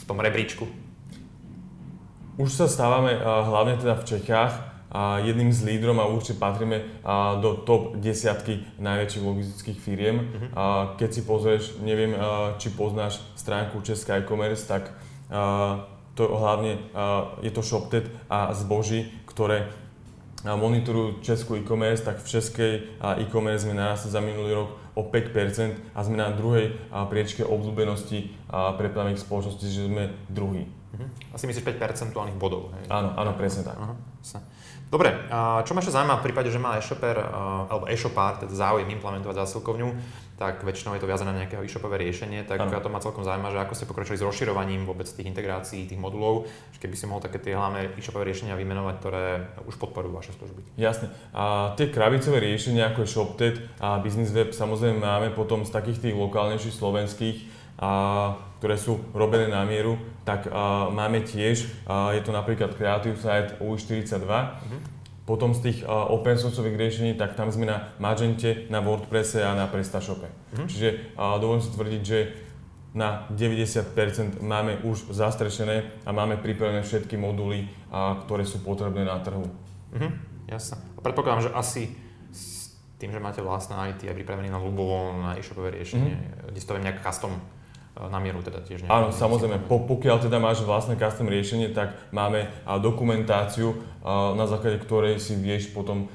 v 0.00 0.02
tom 0.08 0.16
rebríčku? 0.16 0.64
Už 2.40 2.48
sa 2.48 2.68
stávame 2.68 3.20
hlavne 3.20 3.76
teda 3.76 3.96
v 4.00 4.04
Čechách, 4.04 4.75
jedným 5.20 5.52
z 5.52 5.60
lídrom 5.66 6.00
a 6.00 6.08
určite 6.08 6.40
patríme 6.40 7.04
do 7.44 7.60
top 7.68 8.00
desiatky 8.00 8.64
najväčších 8.80 9.24
logistických 9.24 9.78
firiem. 9.78 10.16
Uh-huh. 10.16 10.48
A 10.56 10.64
keď 10.96 11.10
si 11.12 11.22
pozrieš, 11.24 11.76
neviem, 11.84 12.16
či 12.56 12.72
poznáš 12.72 13.20
stránku 13.36 13.84
Česká 13.84 14.16
e-commerce, 14.20 14.64
tak 14.64 14.94
to 16.16 16.22
hlavne 16.32 16.80
je 17.44 17.52
to 17.52 17.60
ShopTet 17.60 18.08
a 18.32 18.56
zboží, 18.56 19.12
ktoré 19.28 19.68
monitorujú 20.46 21.26
českú 21.26 21.58
e-commerce, 21.58 22.06
tak 22.06 22.22
v 22.22 22.28
českej 22.30 22.72
e-commerce 23.02 23.66
sme 23.66 23.74
narastli 23.74 24.14
za 24.14 24.22
minulý 24.22 24.54
rok 24.54 24.70
o 24.96 25.02
5% 25.02 25.92
a 25.92 26.00
sme 26.06 26.16
na 26.16 26.32
druhej 26.32 26.72
priečke 27.10 27.44
obľúbenosti 27.44 28.32
prepravných 28.52 29.20
spoločností, 29.20 29.66
že 29.68 29.90
sme 29.90 30.14
druhý. 30.30 30.70
Uh-huh. 30.94 31.34
Asi 31.34 31.50
myslíš 31.50 31.66
5 31.66 31.82
percentuálnych 31.82 32.38
bodov, 32.38 32.70
hej? 32.78 32.86
Áno, 32.86 33.16
áno, 33.18 33.34
presne 33.34 33.66
tak. 33.66 33.74
Uh-huh. 33.74 33.98
Dobre, 34.86 35.10
čo 35.66 35.74
ma 35.74 35.82
ešte 35.82 35.98
zaujíma 35.98 36.22
v 36.22 36.26
prípade, 36.30 36.46
že 36.46 36.62
má 36.62 36.78
e-shopper 36.78 37.18
alebo 37.66 37.90
e-shopár 37.90 38.38
teda 38.38 38.54
záujem 38.54 38.86
implementovať 38.94 39.42
zásilkovňu, 39.42 39.90
tak 40.38 40.62
väčšinou 40.62 40.94
je 40.94 41.02
to 41.02 41.10
viazané 41.10 41.32
na 41.34 41.42
nejaké 41.42 41.58
e-shopové 41.58 41.98
riešenie, 41.98 42.46
tak 42.46 42.60
ano. 42.60 42.70
to 42.70 42.92
ma 42.92 43.02
celkom 43.02 43.26
zaujíma, 43.26 43.50
že 43.50 43.58
ako 43.66 43.72
ste 43.74 43.88
pokračovali 43.88 44.20
s 44.20 44.26
rozširovaním 44.30 44.86
vôbec 44.86 45.08
tých 45.08 45.26
integrácií, 45.26 45.90
tých 45.90 45.98
modulov, 45.98 46.46
keby 46.78 46.94
si 46.94 47.08
mohol 47.08 47.24
také 47.24 47.42
tie 47.42 47.58
hlavné 47.58 47.98
e-shopové 47.98 48.30
riešenia 48.30 48.54
vymenovať, 48.54 48.94
ktoré 49.00 49.26
už 49.66 49.74
podporujú 49.80 50.12
vaše 50.14 50.36
služby. 50.38 50.78
Jasne. 50.78 51.10
A 51.34 51.74
tie 51.74 51.90
krabicové 51.90 52.38
riešenia 52.38 52.94
ako 52.94 53.02
je 53.02 53.10
ShopTet 53.10 53.56
a 53.82 53.98
Business 53.98 54.30
Web 54.30 54.54
samozrejme 54.54 55.02
máme 55.02 55.34
potom 55.34 55.66
z 55.66 55.72
takých 55.72 55.98
tých 55.98 56.14
lokálnejších 56.14 56.78
slovenských 56.78 57.36
a, 57.76 58.32
ktoré 58.56 58.80
sú 58.80 59.04
robené 59.12 59.52
na 59.52 59.64
mieru, 59.68 60.00
tak 60.24 60.48
a, 60.48 60.88
máme 60.88 61.22
tiež, 61.22 61.68
a, 61.84 62.16
je 62.16 62.22
to 62.24 62.32
napríklad 62.32 62.72
Creative 62.72 63.16
Site 63.16 63.60
UI42, 63.60 64.24
mm-hmm. 64.24 64.80
potom 65.28 65.52
z 65.52 65.60
tých 65.70 65.78
a, 65.84 66.08
open 66.08 66.40
sourceových 66.40 66.80
riešení, 66.80 67.10
tak 67.20 67.36
tam 67.36 67.52
sme 67.52 67.68
na 67.68 67.92
Magente, 68.00 68.64
na 68.72 68.80
WordPresse 68.80 69.44
a 69.44 69.52
na 69.52 69.68
PrestaShope. 69.68 70.28
Mm-hmm. 70.28 70.68
Čiže 70.72 70.88
a, 71.20 71.36
dovolím 71.36 71.62
si 71.64 71.70
tvrdiť, 71.72 72.02
že 72.02 72.18
na 72.96 73.28
90% 73.28 74.40
máme 74.40 74.80
už 74.88 75.12
zastrešené 75.12 76.08
a 76.08 76.10
máme 76.16 76.40
pripravené 76.40 76.80
všetky 76.80 77.20
moduly, 77.20 77.68
a, 77.92 78.24
ktoré 78.24 78.48
sú 78.48 78.64
potrebné 78.64 79.04
na 79.04 79.20
trhu. 79.20 79.44
Mm-hmm. 79.92 80.12
Jasne. 80.48 80.80
A 80.96 81.00
predpokladám, 81.04 81.50
že 81.50 81.52
asi 81.52 81.82
tým, 82.96 83.12
že 83.12 83.20
máte 83.20 83.44
vlastné 83.44 83.76
IT 83.92 84.08
a 84.08 84.16
pripravený 84.16 84.48
na 84.48 84.56
ľubovo, 84.56 85.20
na 85.20 85.36
e-shopové 85.36 85.68
riešenie, 85.76 86.16
mm-hmm. 86.16 86.48
kde 86.48 86.60
si 86.60 86.66
to 86.66 86.72
viem 86.72 86.88
nejak 86.88 87.04
custom 87.04 87.36
na 87.96 88.20
mieru 88.20 88.44
teda 88.44 88.60
tiež. 88.60 88.84
Áno, 88.86 89.08
samozrejme, 89.08 89.64
po, 89.64 89.80
pokiaľ 89.88 90.28
teda 90.28 90.36
máš 90.36 90.60
vlastné 90.62 91.00
custom 91.00 91.32
riešenie, 91.32 91.72
tak 91.72 91.96
máme 92.12 92.48
dokumentáciu, 92.84 93.72
na 94.36 94.44
základe 94.44 94.84
ktorej 94.84 95.16
si 95.16 95.34
vieš 95.34 95.72
potom 95.72 96.06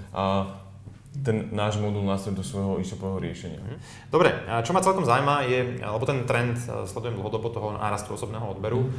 ten 1.12 1.52
náš 1.52 1.76
modul 1.76 2.08
nastaviť 2.08 2.40
do 2.40 2.46
svojho 2.46 2.80
e-shopového 2.80 3.20
riešenia. 3.20 3.60
Mhm. 3.60 3.76
Dobre, 4.08 4.32
čo 4.64 4.72
ma 4.72 4.80
celkom 4.80 5.04
zaujíma 5.04 5.44
je, 5.44 5.84
lebo 5.84 6.06
ten 6.08 6.24
trend 6.24 6.56
sledujem 6.88 7.20
dlhodobo 7.20 7.52
toho 7.52 7.76
nárastu 7.76 8.16
osobného 8.16 8.48
odberu, 8.48 8.88
mm. 8.88 8.96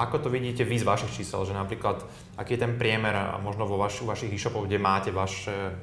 ako 0.00 0.16
to 0.26 0.28
vidíte 0.32 0.64
vy 0.64 0.80
z 0.80 0.88
vašich 0.88 1.12
čísel, 1.12 1.44
že 1.44 1.52
napríklad 1.52 2.00
aký 2.40 2.56
je 2.56 2.64
ten 2.64 2.80
priemer 2.80 3.36
možno 3.44 3.68
vo 3.68 3.76
vaš, 3.76 4.00
vašich 4.00 4.32
e-shopov, 4.32 4.64
kde 4.64 4.80
máte 4.80 5.12
vaše 5.12 5.76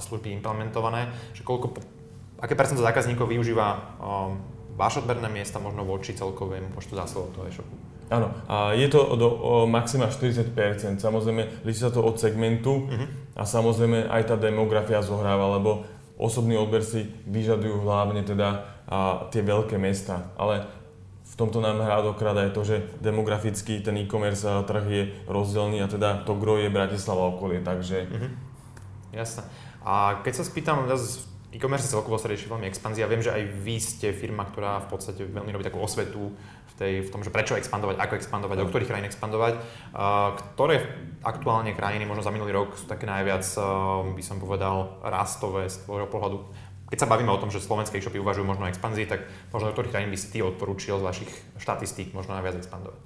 služby 0.00 0.32
implementované, 0.32 1.12
že 1.36 1.44
koľko, 1.44 1.76
aké 2.40 2.56
percento 2.56 2.80
zákazníkov 2.80 3.28
využíva 3.28 4.00
vaše 4.76 5.00
odberné 5.00 5.26
miesta 5.32 5.56
možno 5.56 5.82
voči 5.82 6.12
celkovému 6.12 6.76
počtu 6.76 6.94
zásobov 6.94 7.32
toho 7.32 7.48
e-shopu? 7.48 7.74
Áno, 8.06 8.30
a 8.46 8.70
je 8.78 8.86
to 8.86 9.18
do 9.18 9.26
o, 9.26 9.66
maxima 9.66 10.06
40%. 10.06 10.54
Samozrejme, 11.02 11.66
líši 11.66 11.88
sa 11.88 11.90
to 11.90 12.06
od 12.06 12.14
segmentu 12.22 12.86
uh-huh. 12.86 13.34
a 13.34 13.42
samozrejme 13.42 14.06
aj 14.06 14.30
tá 14.30 14.36
demografia 14.38 15.02
zohráva, 15.02 15.58
lebo 15.58 15.82
osobný 16.14 16.54
odber 16.54 16.86
si 16.86 17.02
vyžadujú 17.26 17.82
hlavne 17.82 18.22
teda 18.22 18.78
a, 18.86 19.26
tie 19.34 19.42
veľké 19.42 19.74
mesta. 19.74 20.30
Ale 20.38 20.70
v 21.26 21.34
tomto 21.34 21.58
nám 21.58 21.82
hrá 21.82 21.98
dokrát 22.06 22.38
aj 22.38 22.54
to, 22.54 22.62
že 22.62 22.76
demograficky 23.02 23.82
ten 23.82 23.98
e-commerce 23.98 24.46
trh 24.46 24.86
je 24.86 25.02
rozdielný 25.26 25.82
a 25.82 25.90
teda 25.90 26.22
to 26.22 26.38
gro 26.38 26.62
je 26.62 26.70
Bratislava 26.70 27.34
okolie, 27.34 27.58
takže... 27.66 28.06
Uh-huh. 28.06 28.30
Jasné. 29.10 29.42
A 29.82 30.22
keď 30.22 30.42
sa 30.42 30.44
spýtam, 30.46 30.86
e-commerce 31.52 31.86
celkovo 31.86 32.18
sa 32.18 32.26
rieši 32.26 32.50
veľmi 32.50 32.66
expanzia. 32.66 33.10
Viem, 33.10 33.22
že 33.22 33.30
aj 33.30 33.42
vy 33.62 33.76
ste 33.78 34.10
firma, 34.10 34.46
ktorá 34.46 34.82
v 34.84 34.88
podstate 34.90 35.22
veľmi 35.26 35.54
robí 35.54 35.62
takú 35.66 35.78
osvetu 35.82 36.34
tej, 36.76 37.08
v 37.08 37.10
tom, 37.10 37.24
že 37.24 37.32
prečo 37.32 37.56
expandovať, 37.56 37.96
ako 37.96 38.20
expandovať, 38.20 38.56
do 38.60 38.68
ktorých 38.68 38.88
krajín 38.92 39.08
expandovať. 39.08 39.56
Ktoré 40.52 40.84
aktuálne 41.24 41.72
krajiny, 41.72 42.04
možno 42.04 42.20
za 42.20 42.28
minulý 42.28 42.52
rok, 42.52 42.76
sú 42.76 42.84
také 42.84 43.08
najviac, 43.08 43.48
by 44.12 44.22
som 44.22 44.36
povedal, 44.36 45.00
rastové 45.00 45.72
z 45.72 45.80
tvojho 45.88 46.04
pohľadu? 46.12 46.44
Keď 46.92 46.98
sa 47.00 47.10
bavíme 47.10 47.32
o 47.32 47.40
tom, 47.40 47.48
že 47.48 47.64
slovenské 47.64 47.98
e-shopy 47.98 48.20
uvažujú 48.20 48.46
možno 48.46 48.68
o 48.68 48.70
expanzii, 48.70 49.08
tak 49.08 49.24
možno 49.50 49.72
do 49.72 49.74
ktorých 49.74 49.92
krajín 49.96 50.12
by 50.12 50.18
si 50.20 50.28
ty 50.30 50.38
odporúčil 50.44 51.00
z 51.00 51.06
vašich 51.08 51.32
štatistík 51.58 52.12
možno 52.12 52.36
najviac 52.36 52.60
expandovať? 52.60 53.00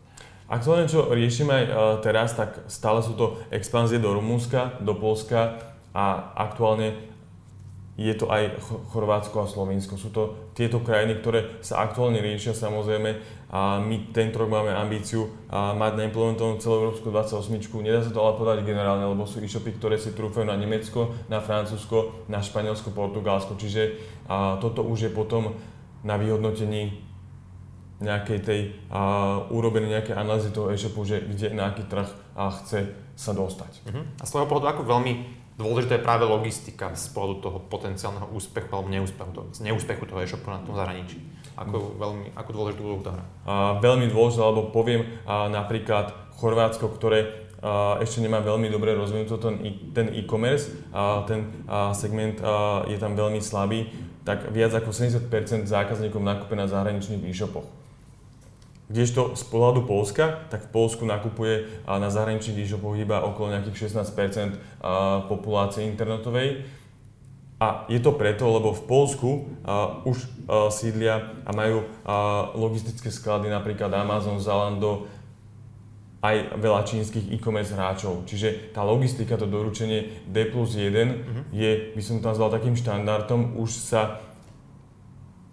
Aktuálne, 0.51 0.91
čo 0.91 1.07
riešime 1.07 1.55
aj 1.55 1.65
teraz, 2.03 2.35
tak 2.35 2.67
stále 2.67 3.07
sú 3.07 3.15
to 3.15 3.39
expanzie 3.55 4.03
do 4.03 4.11
Rumúnska, 4.11 4.83
do 4.83 4.99
Polska 4.99 5.63
a 5.95 6.35
aktuálne 6.35 7.10
je 8.01 8.17
to 8.17 8.33
aj 8.33 8.57
Chorvátsko 8.97 9.45
a 9.45 9.51
Slovensko. 9.51 10.01
Sú 10.01 10.09
to 10.09 10.49
tieto 10.57 10.81
krajiny, 10.81 11.21
ktoré 11.21 11.61
sa 11.61 11.85
aktuálne 11.85 12.25
riešia 12.25 12.57
samozrejme 12.57 13.21
a 13.53 13.77
my 13.77 14.09
tento 14.17 14.41
rok 14.41 14.49
máme 14.49 14.73
ambíciu 14.73 15.29
mať 15.53 16.01
naimplementovanú 16.01 16.57
celú 16.57 16.89
Európsku 16.89 17.13
28. 17.13 17.53
Nedá 17.85 18.01
sa 18.01 18.09
to 18.09 18.25
ale 18.25 18.41
povedať 18.41 18.65
generálne, 18.65 19.05
lebo 19.05 19.29
sú 19.29 19.45
e-shopy, 19.45 19.77
ktoré 19.77 20.01
si 20.01 20.17
trúfajú 20.17 20.49
na 20.49 20.57
Nemecko, 20.57 21.13
na 21.29 21.45
Francúzsko, 21.45 22.25
na 22.33 22.41
Španielsko, 22.41 22.97
Portugalsko. 22.97 23.61
Čiže 23.61 24.01
a 24.33 24.57
toto 24.63 24.81
už 24.81 25.11
je 25.11 25.13
potom 25.13 25.53
na 26.01 26.17
vyhodnotení 26.17 27.05
nejakej 28.01 28.39
tej 28.41 28.61
a, 28.89 29.45
urobené 29.53 29.93
nejaké 29.93 30.17
analýzy 30.17 30.57
toho 30.57 30.73
e-shopu, 30.73 31.05
že 31.05 31.21
kde 31.21 31.53
na 31.53 31.69
aký 31.69 31.85
trh 31.85 32.09
a 32.33 32.49
chce 32.49 32.97
sa 33.13 33.37
dostať. 33.37 33.73
Uh-huh. 33.85 34.05
A 34.17 34.25
z 34.25 34.31
toho 34.33 34.49
pohľadu, 34.49 34.73
ako 34.73 34.83
veľmi 34.89 35.13
Dôležitá 35.61 36.01
je 36.01 36.07
práve 36.09 36.25
logistika 36.25 36.97
z 36.97 37.13
pohľadu 37.13 37.37
toho 37.45 37.59
potenciálneho 37.69 38.33
úspechu 38.33 38.73
alebo 38.73 38.89
neúspechu, 38.89 39.31
toho, 39.37 39.47
neúspechu 39.61 40.09
toho 40.09 40.25
e-shopu 40.25 40.49
na 40.49 40.65
tom 40.65 40.73
zahraničí. 40.73 41.21
Ako, 41.61 42.01
veľmi, 42.01 42.33
ako 42.33 42.51
dôležitú 42.57 42.81
úlohu 42.81 43.05
to 43.05 43.13
hrá? 43.13 43.25
veľmi 43.85 44.09
dôležité, 44.09 44.41
lebo 44.41 44.73
poviem 44.73 45.05
a, 45.29 45.53
napríklad 45.53 46.17
Chorvátsko, 46.41 46.89
ktoré 46.97 47.53
a, 47.61 48.01
ešte 48.01 48.25
nemá 48.25 48.41
veľmi 48.41 48.73
dobre 48.73 48.97
rozvinutý 48.97 49.37
ten, 49.93 50.09
e-commerce, 50.17 50.73
a 50.97 51.29
ten 51.29 51.53
a, 51.69 51.93
segment 51.93 52.41
a, 52.41 52.89
je 52.89 52.97
tam 52.97 53.13
veľmi 53.13 53.45
slabý, 53.45 53.93
tak 54.25 54.49
viac 54.49 54.73
ako 54.73 54.97
70% 54.97 55.29
zákazníkov 55.69 56.25
nakúpe 56.25 56.57
na 56.57 56.65
zahraničných 56.65 57.29
e-shopoch. 57.29 57.69
Kdežto 58.91 59.39
z 59.39 59.45
pohľadu 59.47 59.87
Polska, 59.87 60.51
tak 60.51 60.67
v 60.67 60.71
Polsku 60.75 61.07
nakupuje 61.07 61.87
na 61.87 62.11
zahraničných 62.11 62.67
e-shopoch 62.67 62.99
iba 62.99 63.23
okolo 63.23 63.55
nejakých 63.55 63.87
16% 63.87 64.59
populácie 65.31 65.87
internetovej. 65.87 66.67
A 67.61 67.85
je 67.93 68.01
to 68.01 68.17
preto, 68.17 68.49
lebo 68.49 68.73
v 68.73 68.83
Polsku 68.89 69.31
uh, 69.37 70.01
už 70.09 70.17
uh, 70.25 70.73
sídlia 70.73 71.29
a 71.45 71.53
majú 71.53 71.85
uh, 71.85 72.57
logistické 72.57 73.13
sklady, 73.13 73.53
napríklad 73.53 73.93
Amazon, 73.93 74.41
Zalando, 74.41 75.05
aj 76.25 76.57
veľa 76.57 76.81
čínskych 76.89 77.29
e-commerce 77.37 77.77
hráčov. 77.77 78.25
Čiže 78.25 78.73
tá 78.73 78.81
logistika, 78.81 79.37
to 79.37 79.45
doručenie 79.45 80.25
D 80.25 80.49
plus 80.49 80.73
1 80.73 80.89
uh-huh. 80.89 81.45
je, 81.53 81.93
by 81.93 82.03
som 82.05 82.25
to 82.25 82.33
nazval 82.33 82.49
takým 82.49 82.77
štandardom, 82.77 83.61
už 83.61 83.77
sa 83.77 84.25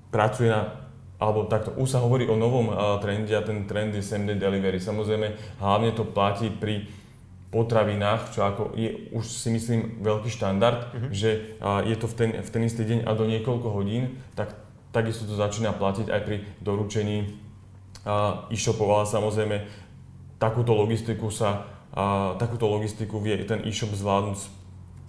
pracuje 0.07 0.47
na 0.47 0.86
alebo 1.17 1.49
takto, 1.49 1.73
už 1.81 1.89
sa 1.89 1.99
hovorí 2.01 2.29
o 2.29 2.37
novom 2.37 2.69
uh, 2.69 3.01
trende 3.01 3.33
a 3.33 3.41
ten 3.41 3.65
trend 3.65 3.97
je 3.97 4.05
same 4.05 4.29
day 4.29 4.37
delivery. 4.37 4.77
Samozrejme, 4.77 5.57
hlavne 5.57 5.89
to 5.97 6.05
platí 6.05 6.53
pri 6.53 6.85
potravinách, 7.49 8.37
čo 8.37 8.45
ako 8.45 8.77
je 8.77 9.09
už 9.15 9.23
si 9.25 9.49
myslím 9.49 10.03
veľký 10.03 10.29
štandard, 10.29 10.93
uh-huh. 10.93 11.09
že 11.09 11.57
uh, 11.57 11.81
je 11.81 11.95
to 11.97 12.05
v 12.05 12.15
ten, 12.15 12.29
v 12.37 12.49
ten 12.53 12.61
istý 12.67 12.83
deň 12.85 12.99
a 13.07 13.11
do 13.17 13.25
niekoľko 13.25 13.67
hodín, 13.71 14.21
tak 14.37 14.53
takisto 14.93 15.25
to 15.25 15.33
začína 15.33 15.73
platiť 15.73 16.11
aj 16.11 16.21
pri 16.21 16.37
doručení 16.61 17.33
uh, 18.05 18.51
e-shopov, 18.53 18.89
ale 18.91 19.05
samozrejme 19.09 19.57
takúto 20.37 20.77
logistiku 20.77 21.33
sa, 21.33 21.65
uh, 21.97 22.37
takúto 22.37 22.69
logistiku 22.69 23.17
vie 23.17 23.41
ten 23.47 23.63
e-shop 23.65 23.95
zvládnuť 23.95 24.37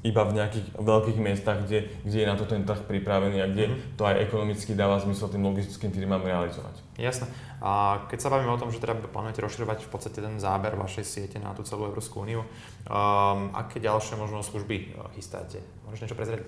iba 0.06 0.22
v 0.22 0.36
nejakých 0.38 0.66
veľkých 0.78 1.18
miestach, 1.18 1.66
kde, 1.66 1.90
kde 2.06 2.18
je 2.22 2.26
na 2.30 2.38
to 2.38 2.46
ten 2.46 2.62
trh 2.62 2.86
pripravený 2.86 3.42
a 3.42 3.50
kde 3.50 3.64
mm-hmm. 3.66 3.98
to 3.98 4.02
aj 4.06 4.22
ekonomicky 4.22 4.78
dáva 4.78 5.02
zmysel 5.02 5.26
tým 5.26 5.42
logistickým 5.42 5.90
firmám 5.90 6.22
realizovať. 6.22 6.78
Jasné. 6.94 7.26
A 7.58 8.06
keď 8.06 8.18
sa 8.22 8.30
bavíme 8.30 8.54
o 8.54 8.60
tom, 8.62 8.70
že 8.70 8.78
teda 8.78 8.94
plánujete 8.94 9.42
rozširovať 9.42 9.82
v 9.82 9.90
podstate 9.90 10.22
ten 10.22 10.38
záber 10.38 10.78
vašej 10.78 11.02
siete 11.02 11.42
na 11.42 11.50
tú 11.50 11.66
celú 11.66 11.90
Európsku 11.90 12.22
úniu, 12.22 12.46
um, 12.46 13.50
aké 13.50 13.82
ďalšie 13.82 14.14
možno 14.14 14.46
služby 14.46 14.94
uh, 14.94 15.10
chystáte? 15.18 15.58
Môžeš 15.82 16.06
niečo 16.06 16.18
prezrieť? 16.18 16.46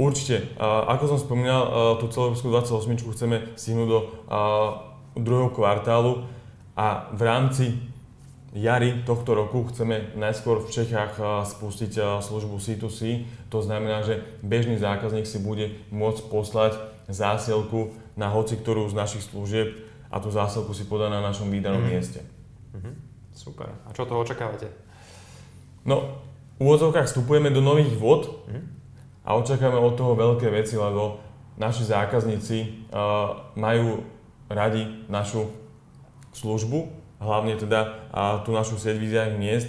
Určite. 0.00 0.56
Uh, 0.56 0.88
ako 0.88 1.12
som 1.12 1.18
spomínal, 1.20 1.60
uh, 1.68 1.72
tú 2.00 2.08
celú 2.08 2.32
Európsku 2.32 2.48
28 2.48 3.12
chceme 3.12 3.36
stihnúť 3.52 3.88
do 3.92 4.00
uh, 4.00 4.08
druhého 5.12 5.52
kvartálu 5.52 6.24
a 6.72 7.12
v 7.12 7.20
rámci 7.20 7.64
jary 8.56 9.04
tohto 9.04 9.36
roku 9.36 9.68
chceme 9.68 10.16
najskôr 10.16 10.64
v 10.64 10.72
Čechách 10.72 11.20
spustiť 11.44 12.22
službu 12.24 12.56
C2C. 12.56 13.28
To 13.52 13.60
znamená, 13.60 14.04
že 14.04 14.24
bežný 14.40 14.80
zákazník 14.80 15.28
si 15.28 15.40
bude 15.40 15.76
môcť 15.92 16.22
poslať 16.32 16.72
zásielku 17.08 17.96
na 18.18 18.26
hoci 18.26 18.58
ktorú 18.58 18.90
z 18.90 18.98
našich 18.98 19.22
služieb 19.30 19.78
a 20.10 20.18
tú 20.18 20.34
zásielku 20.34 20.74
si 20.74 20.90
podá 20.90 21.06
na 21.06 21.22
našom 21.22 21.46
výdanom 21.46 21.78
mm-hmm. 21.78 21.94
mieste. 21.94 22.20
Mm-hmm. 22.74 22.94
Super. 23.30 23.70
A 23.86 23.94
čo 23.94 24.02
toho 24.02 24.26
očakávate? 24.26 24.66
No, 25.86 26.18
v 26.58 26.66
úvodzovkách 26.66 27.06
vstupujeme 27.06 27.54
do 27.54 27.62
nových 27.62 27.94
vod 27.94 28.26
mm-hmm. 28.26 28.64
a 29.22 29.30
očakávame 29.38 29.78
od 29.78 29.94
toho 29.94 30.18
veľké 30.18 30.50
veci, 30.50 30.74
lebo 30.74 31.22
naši 31.54 31.86
zákazníci 31.86 32.90
uh, 32.90 33.54
majú 33.54 34.02
radi 34.50 35.06
našu 35.06 35.46
službu, 36.34 36.97
hlavne 37.18 37.58
teda 37.58 38.10
a 38.14 38.42
tú 38.46 38.54
našu 38.54 38.78
sieť 38.78 38.98
výzajných 38.98 39.38
miest, 39.38 39.68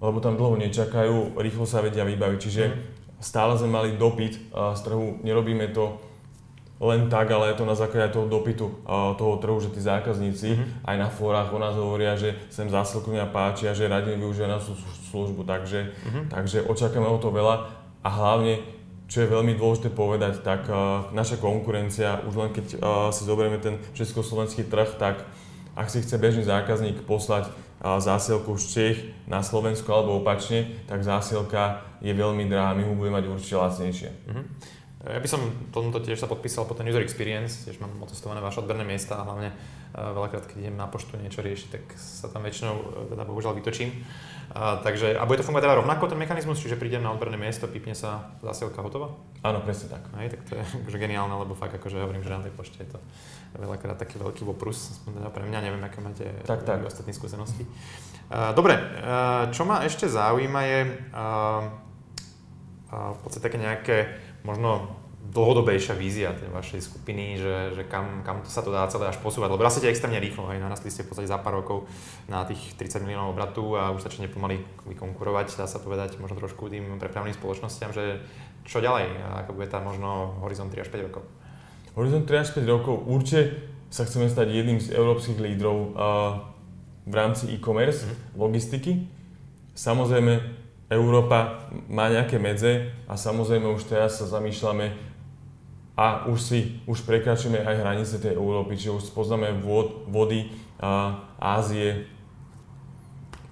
lebo 0.00 0.20
tam 0.20 0.36
dlho 0.36 0.60
nečakajú, 0.60 1.36
rýchlo 1.40 1.64
sa 1.68 1.84
vedia 1.84 2.04
vybaviť. 2.04 2.38
Čiže 2.40 2.62
mm. 2.68 2.74
stále 3.20 3.56
sme 3.56 3.72
mali 3.72 3.96
dopyt 3.96 4.52
z 4.52 4.80
trhu, 4.84 5.20
nerobíme 5.24 5.72
to 5.72 6.00
len 6.82 7.06
tak, 7.08 7.30
ale 7.30 7.54
je 7.54 7.62
to 7.62 7.70
na 7.70 7.78
základe 7.78 8.12
toho 8.12 8.26
dopytu 8.26 8.66
toho 9.16 9.34
trhu, 9.38 9.56
že 9.62 9.70
tí 9.70 9.80
zákazníci 9.80 10.48
mm-hmm. 10.52 10.90
aj 10.90 10.96
na 10.98 11.08
fórach 11.08 11.48
o 11.54 11.56
nás 11.62 11.78
hovoria, 11.78 12.18
že 12.18 12.34
sem 12.50 12.66
zásilkovňa 12.66 13.30
páči 13.30 13.70
a 13.70 13.76
že 13.78 13.88
radi 13.88 14.12
využívajú 14.18 14.50
našu 14.50 14.74
službu, 15.08 15.46
takže, 15.46 15.94
mm-hmm. 15.94 16.24
takže 16.34 16.66
očakávame 16.66 17.08
o 17.08 17.22
to 17.22 17.30
veľa 17.30 17.70
a 18.04 18.08
hlavne 18.10 18.60
čo 19.04 19.22
je 19.22 19.32
veľmi 19.32 19.54
dôležité 19.54 19.92
povedať, 19.92 20.40
tak 20.42 20.66
naša 21.14 21.36
konkurencia, 21.38 22.24
už 22.24 22.34
len 22.40 22.50
keď 22.50 22.66
si 23.12 23.22
zoberieme 23.22 23.60
ten 23.60 23.78
československý 23.94 24.66
trh, 24.66 24.96
tak 24.96 25.28
ak 25.74 25.90
si 25.90 26.02
chce 26.02 26.18
bežný 26.18 26.46
zákazník 26.46 27.02
poslať 27.04 27.50
zásielku 27.84 28.56
z 28.56 28.64
Čech 28.70 28.98
na 29.28 29.44
Slovensko 29.44 29.92
alebo 29.92 30.24
opačne, 30.24 30.72
tak 30.88 31.04
zásielka 31.04 31.84
je 32.00 32.14
veľmi 32.16 32.48
drahá, 32.48 32.72
my 32.72 32.86
ho 32.88 32.96
budeme 32.96 33.20
mať 33.20 33.26
určite 33.28 33.60
lacnejšie. 33.60 34.10
Uh-huh. 34.30 34.44
Ja 35.04 35.20
by 35.20 35.28
som 35.28 35.40
tomuto 35.68 36.00
tiež 36.00 36.16
sa 36.16 36.24
podpísal 36.24 36.64
po 36.64 36.72
ten 36.72 36.88
user 36.88 37.04
experience, 37.04 37.68
tiež 37.68 37.76
mám 37.76 37.92
otestované 38.00 38.40
vaše 38.40 38.64
odberné 38.64 38.88
miesta 38.88 39.20
a 39.20 39.26
hlavne 39.28 39.52
veľakrát, 39.94 40.48
keď 40.48 40.56
idem 40.64 40.76
na 40.80 40.88
poštu 40.88 41.20
niečo 41.20 41.44
riešiť, 41.44 41.68
tak 41.70 41.84
sa 41.94 42.26
tam 42.32 42.42
väčšinou 42.42 43.06
teda 43.12 43.22
bohužiaľ 43.28 43.54
vytočím. 43.60 43.92
A, 44.56 44.80
takže, 44.80 45.14
a 45.16 45.22
bude 45.28 45.40
to 45.40 45.46
fungovať 45.46 45.64
teda 45.68 45.78
rovnako 45.80 46.08
ten 46.08 46.18
mechanizmus, 46.18 46.60
čiže 46.60 46.80
prídem 46.80 47.04
na 47.04 47.12
odberné 47.12 47.36
miesto, 47.36 47.68
pipne 47.70 47.92
sa 47.92 48.34
zasielka 48.40 48.80
hotová? 48.80 49.12
Áno, 49.44 49.60
presne 49.60 49.92
tak. 49.92 50.08
Hej, 50.18 50.34
tak 50.36 50.40
to 50.48 50.52
je 50.56 50.62
akože 50.84 50.98
geniálne, 50.98 51.36
lebo 51.36 51.52
fakt 51.52 51.76
akože 51.76 52.00
hovorím, 52.00 52.24
že 52.24 52.34
na 52.34 52.40
tej 52.40 52.52
pošte 52.56 52.80
je 52.80 52.96
to 52.96 52.98
veľakrát 53.54 54.00
taký 54.00 54.18
veľký 54.18 54.42
voprus, 54.48 55.04
teda 55.04 55.30
pre 55.30 55.44
mňa, 55.46 55.58
neviem, 55.62 55.84
aké 55.84 56.00
máte 56.00 56.26
tak, 56.48 56.66
tak. 56.66 56.80
ostatné 56.82 57.12
skúsenosti. 57.14 57.62
Dobre, 58.56 58.80
čo 59.52 59.62
ma 59.68 59.84
ešte 59.84 60.08
zaujíma 60.08 60.60
je 60.64 60.80
v 62.94 63.18
podstate 63.22 63.46
také 63.46 63.58
nejaké 63.60 63.96
možno 64.44 65.00
dlhodobejšia 65.24 65.96
vízia 65.96 66.36
tej 66.36 66.52
vašej 66.52 66.84
skupiny, 66.84 67.40
že, 67.40 67.74
že 67.74 67.82
kam, 67.88 68.20
kam 68.22 68.44
to 68.44 68.50
sa 68.52 68.60
to 68.60 68.68
dá 68.68 68.84
celé 68.92 69.08
až 69.08 69.18
posúvať. 69.18 69.50
Lebo 69.50 69.64
rastie 69.64 69.88
extrémne 69.88 70.20
rýchlo, 70.20 70.46
hej, 70.52 70.60
narastli 70.60 70.92
ste 70.92 71.02
v 71.02 71.10
podstate 71.10 71.32
za 71.32 71.40
pár 71.40 71.64
rokov 71.64 71.88
na 72.28 72.44
tých 72.44 72.76
30 72.76 73.02
miliónov 73.02 73.32
obratu 73.32 73.74
a 73.74 73.90
už 73.90 74.04
začne 74.04 74.28
pomaly 74.28 74.60
vykonkurovať, 74.84 75.56
dá 75.56 75.66
sa 75.66 75.80
povedať, 75.80 76.20
možno 76.20 76.36
trošku 76.38 76.68
tým 76.68 77.00
prepravným 77.00 77.34
spoločnosťam, 77.34 77.90
že 77.96 78.20
čo 78.68 78.84
ďalej, 78.84 79.10
ako 79.44 79.56
bude 79.56 79.68
tam 79.72 79.88
možno 79.88 80.38
horizont 80.44 80.68
3 80.68 80.84
až 80.84 80.88
5 80.92 81.06
rokov? 81.08 81.22
Horizont 81.96 82.24
3 82.28 82.44
až 82.44 82.48
5 82.54 82.68
rokov 82.68 82.94
určite 83.08 83.72
sa 83.88 84.04
chceme 84.04 84.28
stať 84.28 84.50
jedným 84.50 84.78
z 84.78 84.92
európskych 84.92 85.38
lídrov 85.40 85.76
uh, 85.76 85.88
v 87.06 87.14
rámci 87.14 87.50
e-commerce, 87.54 88.04
mm-hmm. 88.04 88.38
logistiky. 88.38 88.92
Samozrejme, 89.74 90.53
Európa 90.92 91.64
má 91.88 92.12
nejaké 92.12 92.36
medze 92.36 92.92
a 93.08 93.16
samozrejme 93.16 93.64
už 93.72 93.88
teraz 93.88 94.20
sa 94.20 94.28
zamýšľame 94.28 95.14
a 95.94 96.26
už 96.26 96.38
si, 96.42 96.58
už 96.90 97.06
prekračujeme 97.06 97.62
aj 97.62 97.80
hranice 97.80 98.18
tej 98.18 98.34
Európy, 98.34 98.74
čiže 98.74 98.98
už 98.98 99.14
spoznáme 99.14 99.54
vod, 99.62 100.10
vody 100.10 100.50
a, 100.82 101.22
Ázie, 101.38 102.10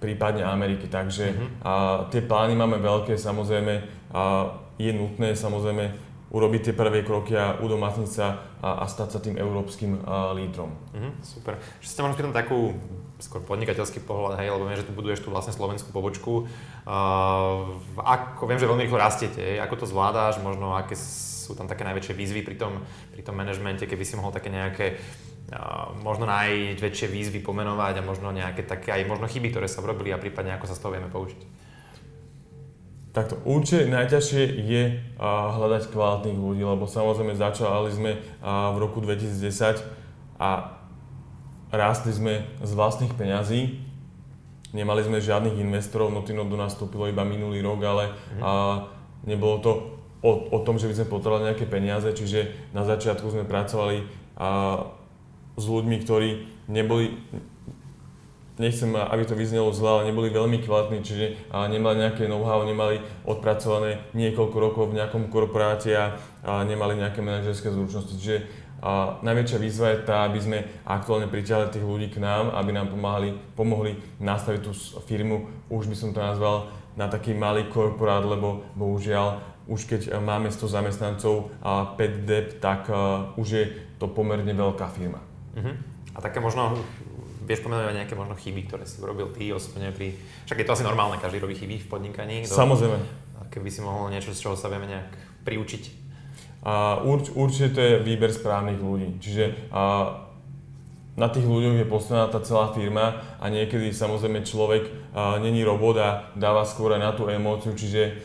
prípadne 0.03 0.43
Ameriky. 0.43 0.91
Takže 0.91 1.25
mm-hmm. 1.31 1.49
a, 1.63 1.73
tie 2.11 2.21
plány 2.27 2.59
máme 2.59 2.83
veľké, 2.83 3.15
samozrejme 3.15 3.75
a, 4.11 4.59
je 4.75 4.91
nutné 4.91 5.39
samozrejme 5.39 6.11
urobiť 6.33 6.61
tie 6.73 6.75
prvé 6.75 7.07
kroky 7.07 7.39
a 7.39 7.61
udomácniť 7.63 8.11
sa 8.11 8.59
a, 8.59 8.83
a 8.83 8.85
stať 8.91 9.09
sa 9.15 9.19
tým 9.23 9.39
európskym 9.39 10.03
a, 10.03 10.35
lídrom. 10.35 10.75
Mm-hmm, 10.99 11.13
super. 11.23 11.63
Že 11.79 11.87
ste 11.87 12.01
možno 12.03 12.15
spýtam 12.19 12.35
takú 12.35 12.75
skôr 13.23 13.39
podnikateľský 13.47 14.03
pohľad, 14.03 14.43
hej, 14.43 14.51
lebo 14.51 14.67
viem, 14.67 14.75
že 14.75 14.87
tu 14.87 14.93
buduješ 14.93 15.23
tú 15.23 15.31
vlastne 15.31 15.55
slovenskú 15.55 15.95
pobočku. 15.95 16.51
Uh, 16.83 17.79
ako, 18.03 18.51
viem, 18.51 18.59
že 18.59 18.67
veľmi 18.67 18.83
rýchlo 18.83 18.99
rastiete, 18.99 19.39
hej, 19.39 19.63
ako 19.63 19.79
to 19.79 19.87
zvládáš, 19.87 20.43
možno 20.43 20.75
aké 20.75 20.99
sú 20.99 21.55
tam 21.55 21.71
také 21.71 21.87
najväčšie 21.87 22.19
výzvy 22.19 22.43
pri 22.43 22.59
tom, 22.59 22.83
pri 23.15 23.23
tom 23.23 23.39
manažmente, 23.39 23.87
keby 23.87 24.03
si 24.03 24.19
mohol 24.19 24.35
také 24.35 24.51
nejaké 24.51 24.99
uh, 25.55 25.95
možno 26.03 26.27
najväčšie 26.27 27.07
výzvy 27.07 27.39
pomenovať 27.47 28.03
a 28.03 28.07
možno 28.07 28.35
nejaké 28.35 28.67
také 28.67 28.91
aj 28.91 29.07
možno 29.07 29.31
chyby, 29.31 29.55
ktoré 29.55 29.71
sa 29.71 29.79
urobili 29.87 30.11
a 30.11 30.19
prípadne 30.19 30.59
ako 30.59 30.67
sa 30.67 30.75
z 30.75 30.83
toho 30.83 30.93
vieme 30.99 31.07
poučiť. 31.07 31.71
Takto, 33.13 33.37
určite 33.45 33.93
najťažšie 33.93 34.43
je 34.73 34.83
hľadať 35.21 35.93
kvalitných 35.93 36.41
ľudí, 36.41 36.65
lebo 36.65 36.89
samozrejme 36.89 37.37
začali 37.37 37.93
sme 37.93 38.17
v 38.41 38.77
roku 38.81 39.05
2010 39.05 39.85
a 40.41 40.81
rástli 41.73 42.13
sme 42.13 42.35
z 42.61 42.73
vlastných 42.77 43.17
peňazí. 43.17 43.81
Nemali 44.77 45.05
sme 45.05 45.25
žiadnych 45.25 45.57
investorov, 45.61 46.13
Notino 46.13 46.45
do 46.45 46.57
nás 46.57 46.77
vstúpilo 46.77 47.09
iba 47.09 47.25
minulý 47.25 47.61
rok, 47.65 47.81
ale 47.85 48.05
mm. 48.13 48.41
a, 48.41 48.51
nebolo 49.29 49.57
to 49.61 49.71
o, 50.25 50.31
o 50.53 50.59
tom, 50.65 50.81
že 50.81 50.89
by 50.89 50.97
sme 50.97 51.13
potrebovali 51.13 51.49
nejaké 51.53 51.69
peniaze, 51.69 52.09
čiže 52.13 52.73
na 52.73 52.85
začiatku 52.85 53.25
sme 53.29 53.45
pracovali 53.45 54.05
a, 54.37 54.49
s 55.61 55.65
ľuďmi, 55.69 55.97
ktorí 56.09 56.29
neboli, 56.73 57.21
nechcem, 58.57 58.97
aby 58.97 59.29
to 59.29 59.37
vyznelo 59.37 59.69
zle, 59.77 60.01
ale 60.01 60.09
neboli 60.09 60.33
veľmi 60.33 60.65
kvalitní, 60.65 61.05
čiže 61.05 61.53
nemali 61.53 62.09
nejaké 62.09 62.25
know-how, 62.25 62.65
nemali 62.65 63.05
odpracované 63.29 64.01
niekoľko 64.17 64.57
rokov 64.57 64.85
v 64.89 64.97
nejakom 65.05 65.29
korporáte 65.29 65.93
a, 65.93 66.17
a 66.41 66.65
nemali 66.65 66.97
nejaké 66.97 67.21
manažerské 67.21 67.69
zručnosti. 67.69 68.17
Čiže 68.17 68.62
a 68.83 69.23
najväčšia 69.23 69.63
výzva 69.63 69.95
je 69.95 70.03
tá, 70.03 70.27
aby 70.27 70.43
sme 70.43 70.59
aktuálne 70.83 71.31
priťahli 71.31 71.71
tých 71.71 71.87
ľudí 71.87 72.11
k 72.11 72.19
nám, 72.19 72.51
aby 72.51 72.75
nám 72.75 72.91
pomáhali, 72.91 73.31
pomohli 73.55 73.95
nastaviť 74.19 74.61
tú 74.67 74.75
firmu, 75.07 75.47
už 75.71 75.87
by 75.87 75.95
som 75.95 76.11
to 76.11 76.19
nazval, 76.19 76.67
na 76.99 77.07
taký 77.07 77.33
malý 77.33 77.71
korporát, 77.71 78.27
lebo 78.27 78.67
bohužiaľ 78.75 79.53
už 79.71 79.87
keď 79.87 80.03
eh, 80.11 80.19
máme 80.19 80.51
100 80.51 80.67
zamestnancov 80.67 81.55
a 81.63 81.95
5 81.95 82.27
dep, 82.27 82.59
tak 82.59 82.91
uh, 82.91 83.31
už 83.39 83.47
je 83.47 83.65
to 84.03 84.11
pomerne 84.11 84.51
veľká 84.51 84.91
firma. 84.91 85.23
Uh-huh. 85.55 85.79
A 86.13 86.19
také 86.19 86.43
možno, 86.43 86.75
vieš 87.47 87.63
pomenovať 87.63 87.95
nejaké 88.03 88.15
možno 88.19 88.35
chyby, 88.35 88.67
ktoré 88.67 88.85
si 88.85 88.99
urobil 88.99 89.31
ty 89.31 89.55
osobne 89.55 89.95
pri... 89.95 90.19
Však 90.51 90.59
je 90.59 90.67
to 90.67 90.75
asi 90.75 90.85
normálne, 90.85 91.23
každý 91.23 91.39
robí 91.39 91.55
chyby 91.55 91.79
v 91.79 91.89
podnikaní. 91.89 92.37
Samozrejme. 92.43 92.99
Keby 93.53 93.69
si 93.69 93.85
mohol 93.85 94.11
niečo, 94.11 94.33
z 94.33 94.49
čoho 94.49 94.57
sa 94.57 94.73
vieme 94.73 94.89
nejak 94.89 95.13
priučiť. 95.47 96.02
A 96.63 97.03
urč, 97.03 97.35
určite 97.35 97.75
to 97.75 97.81
je 97.83 97.93
výber 98.07 98.31
správnych 98.31 98.79
ľudí. 98.79 99.19
Čiže 99.19 99.71
a, 99.75 100.15
na 101.19 101.29
tých 101.29 101.45
ľuďoch 101.45 101.83
je 101.83 101.87
postavená 101.91 102.31
tá 102.31 102.39
celá 102.41 102.71
firma 102.71 103.19
a 103.43 103.51
niekedy 103.51 103.91
samozrejme 103.91 104.47
človek 104.47 104.83
a, 105.13 105.43
není 105.43 105.67
robot 105.67 105.97
a 105.99 106.09
dáva 106.39 106.63
skôr 106.63 106.95
aj 106.95 107.03
na 107.03 107.13
tú 107.13 107.27
emóciu, 107.27 107.75
čiže 107.75 108.23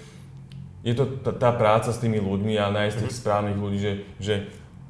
je 0.85 0.93
to 0.93 1.19
tá, 1.19 1.33
tá 1.33 1.49
práca 1.51 1.89
s 1.89 1.99
tými 1.99 2.21
ľuďmi 2.21 2.55
a 2.61 2.71
nájsť 2.71 2.95
tých 2.95 3.11
mm-hmm. 3.11 3.21
správnych 3.25 3.57
ľudí, 3.57 3.79
že, 3.81 3.93
že 4.21 4.35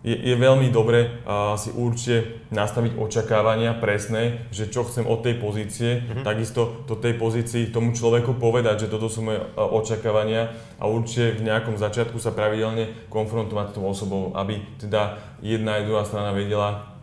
je, 0.05 0.13
je 0.13 0.35
veľmi 0.37 0.69
dobre 0.69 1.09
uh, 1.25 1.57
si 1.57 1.73
určite 1.73 2.45
nastaviť 2.53 3.01
očakávania 3.01 3.73
presné, 3.75 4.45
že 4.53 4.69
čo 4.69 4.85
chcem 4.85 5.03
od 5.09 5.25
tej 5.25 5.41
pozície, 5.41 5.99
mm-hmm. 5.99 6.23
takisto 6.23 6.85
do 6.85 6.93
tej 6.93 7.17
pozícii 7.17 7.73
tomu 7.73 7.97
človeku 7.97 8.37
povedať, 8.37 8.85
že 8.85 8.91
toto 8.93 9.09
sú 9.09 9.25
moje 9.25 9.41
uh, 9.41 9.65
očakávania 9.73 10.53
a 10.77 10.85
určite 10.85 11.41
v 11.41 11.49
nejakom 11.49 11.81
začiatku 11.81 12.21
sa 12.21 12.31
pravidelne 12.31 12.93
konfrontovať 13.09 13.73
s 13.73 13.75
tou 13.75 13.83
osobou, 13.89 14.23
aby 14.37 14.61
teda 14.77 15.17
jedna 15.41 15.81
aj 15.81 15.85
druhá 15.89 16.03
strana 16.05 16.31
vedela, 16.31 16.93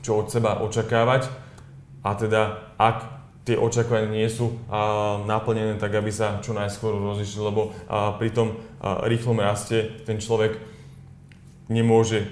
čo 0.00 0.16
od 0.16 0.32
seba 0.32 0.64
očakávať 0.64 1.28
a 2.00 2.16
teda 2.16 2.72
ak 2.80 3.20
tie 3.44 3.56
očakávania 3.56 4.24
nie 4.24 4.28
sú 4.28 4.56
a, 4.68 5.20
naplnené 5.24 5.76
tak, 5.80 5.96
aby 5.96 6.12
sa 6.12 6.40
čo 6.40 6.56
najskôr 6.56 6.96
rozišli, 6.96 7.40
lebo 7.40 7.72
a, 7.88 8.16
pri 8.16 8.32
tom 8.32 8.56
a, 8.80 9.04
rýchlom 9.08 9.40
raste 9.40 10.04
ten 10.08 10.20
človek 10.20 10.79
nemôže 11.70 12.26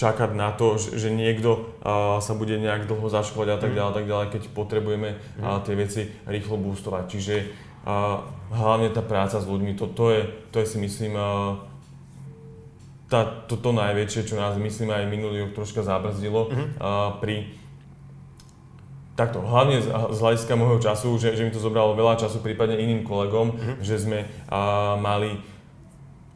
čakať 0.00 0.32
na 0.32 0.48
to, 0.56 0.80
že, 0.80 1.12
niekto 1.12 1.76
sa 2.24 2.32
bude 2.32 2.56
nejak 2.56 2.88
dlho 2.88 3.12
zaškolať 3.12 3.48
a 3.52 3.60
tak 3.60 3.76
mhm. 3.76 3.76
ďalej, 3.76 3.92
tak 3.92 4.06
ďalej, 4.08 4.26
keď 4.32 4.42
potrebujeme 4.56 5.10
a, 5.44 5.60
tie 5.60 5.76
veci 5.76 6.08
rýchlo 6.24 6.56
boostovať. 6.56 7.04
Čiže 7.12 7.34
hlavne 8.50 8.88
tá 8.92 9.04
práca 9.04 9.40
s 9.40 9.46
ľuďmi, 9.48 9.76
to, 9.76 9.88
to, 9.92 10.04
je, 10.12 10.20
to 10.52 10.56
je 10.60 10.66
si 10.68 10.78
myslím 10.80 11.16
tá, 13.08 13.20
to, 13.48 13.56
to 13.56 13.70
najväčšie, 13.72 14.28
čo 14.28 14.36
nás 14.36 14.56
myslím 14.60 14.92
aj 14.92 15.08
minulý 15.08 15.48
rok 15.48 15.56
troška 15.56 15.84
zabrzdilo 15.84 16.48
a, 16.80 17.16
pri 17.20 17.52
takto, 19.20 19.44
hlavne 19.44 19.84
z, 19.84 19.88
z 19.92 20.18
hľadiska 20.20 20.56
môjho 20.56 20.80
času, 20.80 21.12
že, 21.20 21.36
že 21.36 21.44
mi 21.44 21.52
to 21.52 21.60
zobralo 21.60 21.92
veľa 21.92 22.16
času, 22.16 22.40
prípadne 22.40 22.80
iným 22.80 23.04
kolegom, 23.04 23.52
že 23.84 24.00
sme 24.00 24.24
mali 24.96 25.36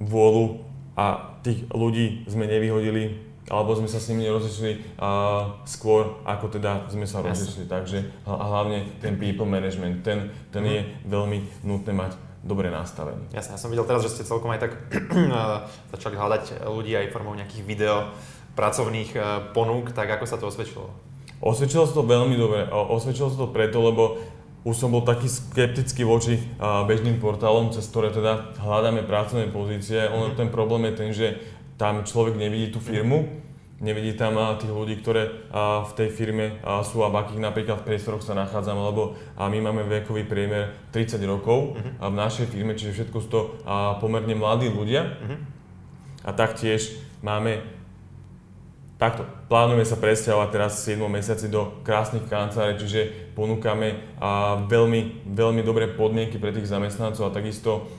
vôľu 0.04 0.73
a 0.94 1.34
tých 1.42 1.66
ľudí 1.74 2.26
sme 2.30 2.46
nevyhodili, 2.46 3.34
alebo 3.50 3.76
sme 3.76 3.90
sa 3.90 4.00
s 4.00 4.08
nimi 4.08 4.24
nerozlišili 4.24 4.96
skôr, 5.68 6.22
ako 6.24 6.48
teda 6.48 6.88
sme 6.88 7.04
sa 7.04 7.20
rozlišili. 7.20 7.68
Takže 7.68 7.98
a 8.24 8.44
hlavne 8.48 8.88
ten 9.02 9.20
people 9.20 9.44
management, 9.44 10.00
ten, 10.00 10.32
ten 10.48 10.64
mm-hmm. 10.64 10.74
je 10.74 11.10
veľmi 11.10 11.38
nutné 11.66 11.92
mať 11.92 12.12
dobre 12.44 12.68
nastavený. 12.68 13.32
Jasne, 13.32 13.56
ja 13.56 13.60
som 13.60 13.72
videl 13.72 13.88
teraz, 13.88 14.04
že 14.04 14.12
ste 14.20 14.28
celkom 14.28 14.52
aj 14.52 14.68
tak 14.68 14.72
začali 15.96 16.14
hľadať 16.14 16.68
ľudí 16.68 16.92
aj 16.92 17.12
formou 17.12 17.32
nejakých 17.32 17.64
video 17.64 18.12
pracovných 18.52 19.10
e, 19.16 19.20
ponúk, 19.56 19.96
tak 19.96 20.12
ako 20.12 20.24
sa 20.28 20.36
to 20.36 20.52
osvedčilo? 20.52 20.92
Osvedčilo 21.40 21.88
sa 21.88 21.96
to 21.96 22.04
veľmi 22.06 22.36
dobre. 22.36 22.68
Osvedčilo 22.70 23.32
sa 23.32 23.36
to 23.36 23.48
preto, 23.50 23.80
lebo 23.80 24.20
už 24.64 24.80
som 24.80 24.88
bol 24.88 25.04
taký 25.04 25.28
skeptický 25.28 26.08
voči 26.08 26.40
bežným 26.88 27.20
portálom, 27.20 27.68
cez 27.68 27.84
ktoré 27.84 28.08
teda 28.08 28.56
hľadáme 28.56 29.04
pracovné 29.04 29.52
pozície. 29.52 30.08
Ono 30.08 30.32
ten 30.32 30.48
problém 30.48 30.88
je 30.88 30.94
ten, 30.96 31.10
že 31.12 31.36
tam 31.76 32.00
človek 32.00 32.40
nevidí 32.40 32.72
tú 32.72 32.80
firmu, 32.80 33.28
nevidí 33.84 34.16
tam 34.16 34.40
tých 34.56 34.72
ľudí, 34.72 35.04
ktoré 35.04 35.52
v 35.84 35.92
tej 35.92 36.08
firme 36.08 36.64
sú 36.80 37.04
a 37.04 37.12
v 37.12 37.20
akých 37.20 37.44
napríklad 37.44 37.84
priestoroch 37.84 38.24
sa 38.24 38.32
nachádzame, 38.32 38.80
lebo 38.80 39.20
my 39.36 39.58
máme 39.60 39.84
vekový 39.84 40.24
priemer 40.24 40.72
30 40.96 41.20
rokov 41.28 41.76
uh-huh. 41.76 42.08
v 42.08 42.16
našej 42.16 42.48
firme, 42.48 42.72
čiže 42.72 43.04
všetko 43.04 43.16
sú 43.20 43.28
to 43.28 43.40
pomerne 44.00 44.32
mladí 44.32 44.72
ľudia. 44.72 45.12
Uh-huh. 45.12 45.36
A 46.24 46.32
taktiež 46.32 46.96
máme 47.20 47.60
Takto, 48.94 49.26
plánujeme 49.50 49.82
sa 49.82 49.98
presťahovať 49.98 50.48
teraz 50.54 50.78
v 50.78 50.94
7 50.94 51.02
mesiaci 51.10 51.50
do 51.50 51.82
krásnych 51.82 52.30
kancelárií, 52.30 52.78
čiže 52.78 53.23
ponúkame 53.34 54.14
veľmi, 54.70 55.30
veľmi 55.34 55.62
dobré 55.66 55.90
podmienky 55.90 56.38
pre 56.38 56.54
tých 56.54 56.70
zamestnancov 56.70 57.30
a 57.30 57.34
takisto 57.34 57.90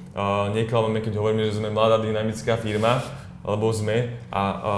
neklameme, 0.56 1.04
keď 1.04 1.20
hovoríme, 1.20 1.44
že 1.44 1.60
sme 1.60 1.70
mladá 1.70 2.00
dynamická 2.00 2.56
firma, 2.56 3.04
lebo 3.46 3.70
sme 3.70 4.16
a, 4.32 4.42
a 4.42 4.74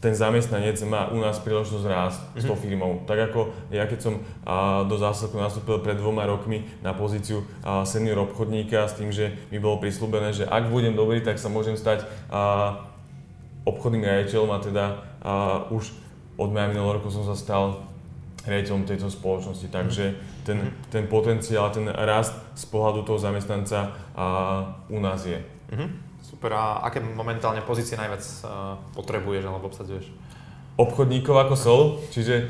ten 0.00 0.16
zamestnanec 0.16 0.80
má 0.88 1.12
u 1.12 1.20
nás 1.20 1.36
príležitosť 1.44 1.84
rásť 1.84 2.20
mm-hmm. 2.24 2.40
s 2.40 2.44
tou 2.48 2.56
mhm. 2.56 2.62
firmou. 2.64 2.92
Tak 3.04 3.18
ako 3.30 3.40
ja 3.68 3.84
keď 3.84 4.00
som 4.00 4.14
a, 4.42 4.82
do 4.88 4.96
zásadku 4.96 5.36
nastúpil 5.36 5.84
pred 5.84 6.00
dvoma 6.00 6.24
rokmi 6.24 6.64
na 6.80 6.96
pozíciu 6.96 7.44
a, 7.60 7.84
senior 7.84 8.24
obchodníka 8.24 8.88
s 8.88 8.96
tým, 8.96 9.12
že 9.12 9.36
mi 9.52 9.60
bolo 9.60 9.78
prislúbené, 9.78 10.32
že 10.32 10.48
ak 10.48 10.72
budem 10.72 10.96
dobrý, 10.96 11.20
tak 11.20 11.36
sa 11.36 11.52
môžem 11.52 11.76
stať 11.76 12.08
a, 12.32 12.80
obchodným 13.68 14.08
riaditeľom 14.08 14.50
a 14.56 14.58
teda 14.58 14.84
a, 14.88 14.92
už 15.68 15.92
od 16.40 16.48
maja 16.48 16.72
minulého 16.72 16.96
roku 16.96 17.12
som 17.12 17.28
sa 17.28 17.36
stal 17.36 17.84
riaditeľom 18.46 18.88
tejto 18.88 19.12
spoločnosti. 19.12 19.68
Takže 19.68 20.04
ten, 20.48 20.58
mm-hmm. 20.60 20.88
ten 20.88 21.04
potenciál, 21.10 21.68
ten 21.72 21.88
rast 21.88 22.32
z 22.56 22.64
pohľadu 22.72 23.04
toho 23.04 23.18
zamestnanca 23.20 23.92
a, 24.16 24.24
u 24.88 24.98
nás 25.00 25.24
je. 25.26 25.40
Mm-hmm. 25.72 25.88
Super. 26.24 26.56
A 26.56 26.86
aké 26.86 27.02
momentálne 27.02 27.60
pozície 27.66 27.98
najviac 27.98 28.22
potrebuješ 28.94 29.42
alebo 29.44 29.68
obsadzuješ? 29.68 30.08
obchodníkov 30.80 31.36
ako 31.36 31.54
sol, 31.60 31.80
čiže 32.08 32.48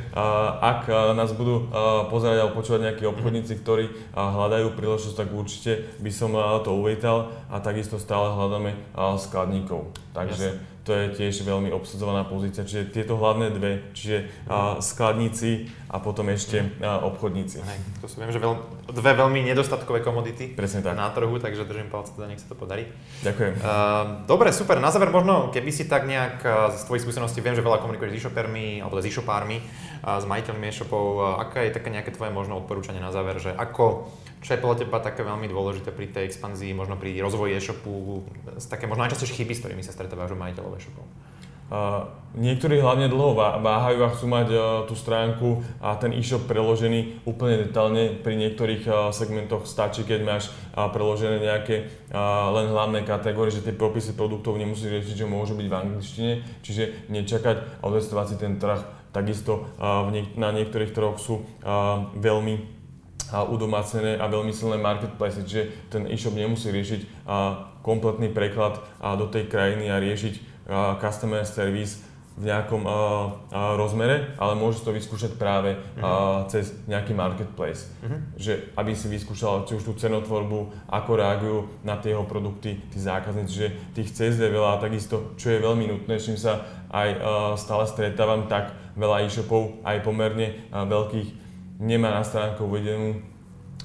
ak 0.62 0.87
nás 1.18 1.35
budú 1.35 1.66
pozerať 2.14 2.38
alebo 2.38 2.62
počúvať 2.62 2.81
nejakí 2.87 3.03
obchodníci, 3.03 3.59
ktorí 3.59 3.90
hľadajú 4.14 4.79
príležitosť, 4.79 5.18
tak 5.18 5.35
určite 5.35 5.72
by 5.98 6.11
som 6.14 6.38
to 6.62 6.70
uvítal 6.70 7.35
a 7.50 7.59
takisto 7.59 7.98
stále 7.98 8.31
hľadáme 8.31 8.79
skladníkov. 9.18 9.90
Takže 10.14 10.46
Jasne 10.46 10.80
to 10.90 10.98
je 10.98 11.07
tiež 11.22 11.46
veľmi 11.46 11.70
obsadzovaná 11.70 12.26
pozícia. 12.26 12.66
Čiže 12.66 12.90
tieto 12.90 13.14
hlavné 13.14 13.55
dve, 13.55 13.87
čiže 13.94 14.26
a, 14.50 14.83
skladníci 14.83 15.70
a 15.87 16.03
potom 16.03 16.26
ešte 16.35 16.66
a, 16.83 17.07
obchodníci. 17.07 17.62
Hej, 17.62 17.79
to 18.03 18.11
sú 18.11 18.18
viem, 18.18 18.35
že 18.35 18.42
veľ, 18.42 18.59
dve 18.90 19.14
veľmi 19.14 19.46
nedostatkové 19.46 20.03
komodity 20.03 20.50
Presne 20.59 20.83
tak. 20.83 20.98
na 20.98 21.14
trhu, 21.14 21.38
takže 21.38 21.62
držím 21.62 21.94
palce, 21.94 22.11
teda 22.18 22.26
nech 22.26 22.42
sa 22.42 22.50
to 22.50 22.59
podarí. 22.59 22.90
Ďakujem. 23.22 23.62
Uh, 23.62 24.26
dobre, 24.26 24.50
super. 24.50 24.83
Na 24.83 24.90
záver 24.90 25.14
možno, 25.14 25.55
keby 25.55 25.70
si 25.70 25.87
tak 25.87 26.11
nejak 26.11 26.42
z 26.74 26.83
tvojich 26.90 27.07
skúseností, 27.07 27.38
viem, 27.38 27.55
že 27.55 27.62
veľa 27.62 27.79
komunikuješ 27.79 28.11
s 28.11 28.16
e-shopermi 28.26 28.83
alebo 28.83 28.98
s 28.98 29.07
e-shopármi, 29.07 29.62
s 30.03 30.24
majiteľmi 30.26 30.66
e-shopov, 30.66 31.38
aká 31.38 31.62
je 31.62 31.70
také 31.70 31.94
nejaké 31.94 32.11
tvoje 32.11 32.35
možno 32.35 32.59
odporúčanie 32.59 32.98
na 32.98 33.14
záver, 33.14 33.38
že 33.38 33.55
ako 33.55 34.11
čo 34.40 34.57
je 34.57 34.62
podľa 34.62 34.85
teba 34.85 34.98
také 35.05 35.20
veľmi 35.20 35.46
dôležité 35.46 35.92
pri 35.92 36.09
tej 36.09 36.33
expanzii, 36.33 36.72
možno 36.72 36.96
pri 36.96 37.16
rozvoji 37.20 37.61
e-shopu, 37.61 38.24
také 38.72 38.88
možno 38.88 39.05
najčastejšie 39.05 39.44
chyby, 39.44 39.53
s 39.53 39.61
ktorými 39.61 39.85
sa 39.85 39.92
stretávajú 39.92 40.33
majiteľov 40.33 40.81
e-shopov? 40.81 41.05
Uh, 41.70 42.03
niektorí 42.35 42.83
hlavne 42.83 43.07
dlho 43.07 43.38
váhajú 43.62 44.03
a 44.03 44.11
chcú 44.11 44.26
mať 44.26 44.48
uh, 44.50 44.62
tú 44.90 44.98
stránku 44.98 45.62
a 45.79 45.94
ten 45.94 46.11
e-shop 46.11 46.50
preložený 46.50 47.22
úplne 47.22 47.62
detálne. 47.62 48.11
Pri 48.18 48.35
niektorých 48.35 48.83
uh, 48.90 49.14
segmentoch 49.14 49.70
stačí, 49.70 50.03
keď 50.03 50.20
máš 50.26 50.50
uh, 50.50 50.90
preložené 50.90 51.38
nejaké 51.38 51.87
uh, 52.11 52.50
len 52.59 52.74
hlavné 52.74 53.07
kategórie, 53.07 53.55
že 53.55 53.62
tie 53.62 53.70
popisy 53.70 54.18
produktov 54.18 54.59
nemusíš 54.59 54.90
riešiť, 54.90 55.22
že 55.22 55.31
môžu 55.31 55.55
byť 55.55 55.68
v 55.70 55.79
angličtine, 55.79 56.33
čiže 56.66 57.07
nečakať 57.07 57.87
a 57.87 57.87
si 58.26 58.35
ten 58.35 58.59
trh. 58.59 58.83
Takisto 59.14 59.70
uh, 59.79 60.11
v 60.11 60.18
niek- 60.18 60.35
na 60.35 60.50
niektorých 60.50 60.90
trhoch 60.90 61.22
sú 61.22 61.46
uh, 61.62 62.11
veľmi 62.18 62.80
a 63.31 63.47
udomácené 63.47 64.19
a 64.19 64.27
veľmi 64.27 64.51
silné 64.51 64.77
marketplace, 64.77 65.43
čiže 65.47 65.90
ten 65.90 66.07
e-shop 66.11 66.35
nemusí 66.35 66.69
riešiť 66.71 67.27
kompletný 67.81 68.31
preklad 68.35 68.83
do 68.99 69.27
tej 69.31 69.47
krajiny 69.47 69.88
a 69.88 70.03
riešiť 70.03 70.35
customer 70.99 71.47
service 71.47 72.11
v 72.40 72.49
nejakom 72.49 72.88
uh, 72.88 72.93
uh, 73.53 73.77
rozmere, 73.77 74.33
ale 74.40 74.57
môžeš 74.57 74.87
to 74.88 74.97
vyskúšať 74.97 75.37
práve 75.37 75.77
uh, 75.77 76.49
cez 76.49 76.73
nejaký 76.88 77.12
marketplace. 77.12 77.93
Uh-huh. 78.01 78.16
Že 78.40 78.73
aby 78.81 78.97
si 78.97 79.12
vyskúšal 79.12 79.69
či 79.69 79.77
už 79.77 79.85
tú 79.85 79.93
cenotvorbu, 79.93 80.88
ako 80.88 81.11
reagujú 81.21 81.59
na 81.85 82.01
tie 82.01 82.16
jeho 82.16 82.25
produkty 82.25 82.81
tí 82.88 82.99
zákazníci, 83.03 83.53
že 83.53 83.69
tých 83.93 84.16
cest 84.16 84.40
je 84.40 84.49
veľa 84.49 84.79
a 84.79 84.81
takisto, 84.81 85.37
čo 85.37 85.53
je 85.53 85.61
veľmi 85.61 85.85
nutné, 85.93 86.16
s 86.16 86.33
čím 86.33 86.40
sa 86.40 86.64
aj 86.88 87.09
uh, 87.12 87.21
stále 87.61 87.85
stretávam, 87.85 88.49
tak 88.49 88.73
veľa 88.97 89.29
e-shopov, 89.29 89.85
aj 89.85 90.01
pomerne 90.01 90.71
uh, 90.73 90.88
veľkých 90.88 91.50
nemá 91.81 92.12
na 92.12 92.23
stránku 92.23 92.69
uvedenú 92.69 93.25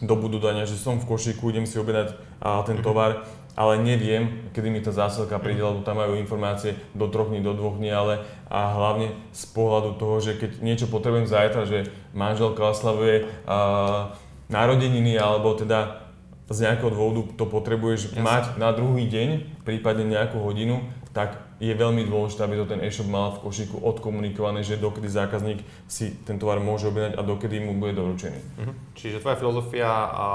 dobu 0.03 0.27
dodania, 0.27 0.67
že 0.67 0.75
som 0.75 0.99
v 0.99 1.07
košíku, 1.07 1.49
idem 1.49 1.63
si 1.63 1.79
objednať 1.79 2.19
a, 2.43 2.61
ten 2.67 2.77
mhm. 2.77 2.83
tovar, 2.83 3.23
ale 3.55 3.79
neviem, 3.79 4.51
kedy 4.51 4.67
mi 4.67 4.83
tá 4.83 4.91
zásilka 4.91 5.39
príde, 5.39 5.63
lebo 5.63 5.79
tam 5.79 5.95
majú 5.95 6.19
informácie 6.19 6.75
do 6.91 7.07
troch 7.07 7.31
dní, 7.31 7.39
do 7.39 7.55
dvoch 7.55 7.79
dní, 7.79 7.87
ale 7.87 8.27
a 8.51 8.75
hlavne 8.75 9.15
z 9.31 9.43
pohľadu 9.55 9.95
toho, 9.95 10.19
že 10.19 10.35
keď 10.35 10.59
niečo 10.59 10.91
potrebujem 10.91 11.23
zajtra, 11.23 11.63
že 11.63 11.87
manželka 12.11 12.67
oslavuje 12.67 13.31
a, 13.47 14.11
narodeniny 14.51 15.15
alebo 15.15 15.55
teda 15.55 16.05
z 16.45 16.69
nejakého 16.69 16.93
dôvodu 16.93 17.25
to 17.33 17.45
potrebuješ 17.49 18.13
Jasne. 18.13 18.21
mať 18.21 18.43
na 18.61 18.69
druhý 18.69 19.09
deň, 19.09 19.29
prípadne 19.65 20.05
nejakú 20.05 20.37
hodinu, 20.37 20.85
tak 21.09 21.41
je 21.55 21.71
veľmi 21.71 22.03
dôležité, 22.03 22.43
aby 22.43 22.59
to 22.59 22.67
ten 22.67 22.83
e-shop 22.83 23.07
mal 23.07 23.31
v 23.31 23.47
košíku 23.47 23.79
odkomunikované, 23.79 24.59
že 24.59 24.75
dokedy 24.75 25.07
zákazník 25.07 25.63
si 25.87 26.11
ten 26.27 26.35
tovar 26.35 26.59
môže 26.59 26.91
objednať 26.91 27.15
a 27.15 27.21
dokedy 27.23 27.63
mu 27.63 27.79
bude 27.79 27.95
doručený. 27.95 28.39
Uh-huh. 28.59 28.75
Čiže 28.91 29.23
tvoja 29.23 29.39
filozofia 29.39 29.87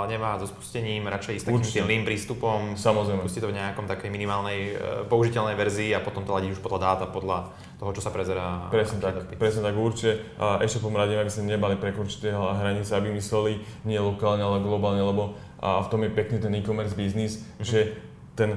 nemá 0.08 0.40
so 0.40 0.48
spustením, 0.48 1.04
radšej 1.12 1.36
ísť 1.36 1.44
takým 1.52 1.60
tým 1.60 1.88
lean 1.88 2.04
prístupom, 2.08 2.72
Samozrejme. 2.72 3.20
pustiť 3.20 3.40
to 3.44 3.50
v 3.52 3.56
nejakom 3.60 3.84
takej 3.84 4.08
minimálnej 4.08 4.58
e, 4.72 5.04
použiteľnej 5.12 5.60
verzii 5.60 5.92
a 5.92 6.00
potom 6.00 6.24
to 6.24 6.32
ladíš 6.32 6.56
už 6.56 6.64
podľa 6.64 6.80
dáta, 6.80 7.04
podľa 7.04 7.52
toho, 7.76 7.90
čo 7.92 8.00
sa 8.00 8.08
prezerá. 8.08 8.72
Presne 8.72 9.00
tak, 9.04 9.20
dopyt. 9.20 9.36
presne 9.36 9.60
tak 9.60 9.76
určite. 9.76 10.24
A 10.40 10.64
e-shopom 10.64 10.96
radím, 10.96 11.20
aby 11.20 11.28
sa 11.28 11.44
nebali 11.44 11.76
prekročiť 11.76 12.16
tie 12.16 12.32
hranice, 12.32 12.96
aby 12.96 13.12
mysleli 13.12 13.60
nie 13.84 14.00
lokálne, 14.00 14.40
ale 14.40 14.64
globálne, 14.64 15.04
lebo 15.04 15.36
a 15.60 15.84
v 15.84 15.88
tom 15.92 16.00
je 16.00 16.10
pekný 16.16 16.40
ten 16.40 16.52
e-commerce 16.56 16.96
biznis, 16.96 17.44
uh-huh. 17.44 17.68
že 17.68 17.80
ten 18.32 18.56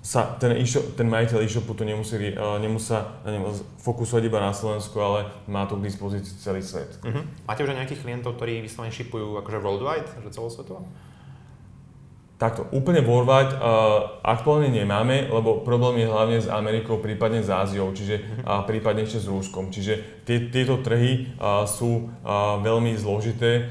sa 0.00 0.40
ten, 0.40 0.56
e-shop, 0.56 0.96
ten 0.96 1.04
majiteľ 1.12 1.44
e-shopu 1.44 1.76
to 1.76 1.84
nemusí, 1.84 2.16
uh, 2.32 2.56
nemusa 2.56 3.20
nemusí 3.28 3.60
fokusovať 3.84 4.22
iba 4.32 4.40
na 4.40 4.56
Slovensku, 4.56 4.96
ale 4.96 5.28
má 5.44 5.68
to 5.68 5.76
k 5.76 5.84
dispozícii 5.92 6.40
celý 6.40 6.64
svet. 6.64 6.96
Uh-huh. 7.04 7.20
Máte 7.44 7.60
už 7.60 7.76
aj 7.76 7.84
nejakých 7.84 8.02
klientov, 8.08 8.40
ktorí 8.40 8.64
vyslovene 8.64 8.96
shipujú 8.96 9.36
akože 9.44 9.60
worldwide, 9.60 10.08
že 10.24 10.32
celosvetovo? 10.32 10.88
Takto, 12.40 12.64
úplne 12.72 13.04
worldwide 13.04 13.52
uh, 13.52 14.16
aktuálne 14.24 14.72
nemáme, 14.72 15.28
lebo 15.28 15.60
problém 15.60 16.00
je 16.00 16.08
hlavne 16.08 16.40
s 16.40 16.48
Amerikou, 16.48 16.96
prípadne 16.96 17.44
s 17.44 17.52
Áziou, 17.52 17.92
čiže 17.92 18.24
uh, 18.48 18.64
prípadne 18.64 19.04
ešte 19.04 19.20
s 19.20 19.28
Rúskom. 19.28 19.68
Čiže 19.68 20.24
tie, 20.24 20.48
tieto 20.48 20.80
trhy 20.80 21.36
uh, 21.36 21.68
sú 21.68 22.08
uh, 22.08 22.56
veľmi 22.64 22.96
zložité 22.96 23.68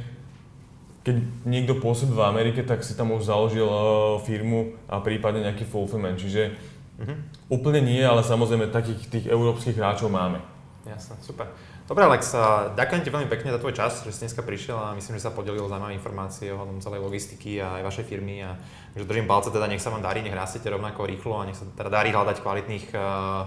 keď 1.03 1.15
niekto 1.47 1.79
pôsobí 1.79 2.11
v 2.11 2.27
Amerike, 2.27 2.61
tak 2.67 2.83
si 2.83 2.93
tam 2.93 3.15
už 3.15 3.27
založil 3.27 3.65
uh, 3.65 4.19
firmu 4.23 4.75
a 4.91 4.99
prípadne 4.99 5.47
nejaký 5.47 5.63
fulfillment. 5.63 6.19
Čiže 6.19 6.53
uh-huh. 6.99 7.17
úplne 7.49 7.79
nie, 7.79 8.03
ale 8.03 8.21
samozrejme 8.21 8.69
takých 8.69 9.07
tých 9.07 9.25
európskych 9.31 9.79
hráčov 9.79 10.11
máme. 10.11 10.43
Jasné, 10.87 11.15
super. 11.21 11.47
Dobre 11.89 12.05
Alex, 12.05 12.37
ďakujem 12.77 13.01
ti 13.01 13.09
veľmi 13.09 13.25
pekne 13.33 13.49
za 13.49 13.57
tvoj 13.57 13.73
čas, 13.73 14.05
že 14.05 14.13
si 14.13 14.21
dneska 14.21 14.45
prišiel 14.45 14.77
a 14.77 14.93
myslím, 14.93 15.17
že 15.17 15.25
sa 15.25 15.33
podelil 15.33 15.65
zaujímavé 15.65 15.97
informácie 15.97 16.53
o 16.53 16.61
celej 16.77 17.01
logistiky 17.01 17.57
a 17.57 17.81
aj 17.81 17.89
vašej 17.89 18.05
firmy 18.05 18.45
a 18.45 18.53
že 18.93 19.09
držím 19.09 19.25
palce 19.25 19.49
teda, 19.49 19.65
nech 19.65 19.81
sa 19.81 19.89
vám 19.89 20.05
darí, 20.05 20.21
nech 20.21 20.37
rastete 20.37 20.69
rovnako 20.69 21.09
rýchlo 21.09 21.41
a 21.41 21.49
nech 21.49 21.57
sa 21.57 21.65
teda 21.65 21.89
darí 21.89 22.13
hľadať 22.13 22.45
kvalitných 22.45 22.93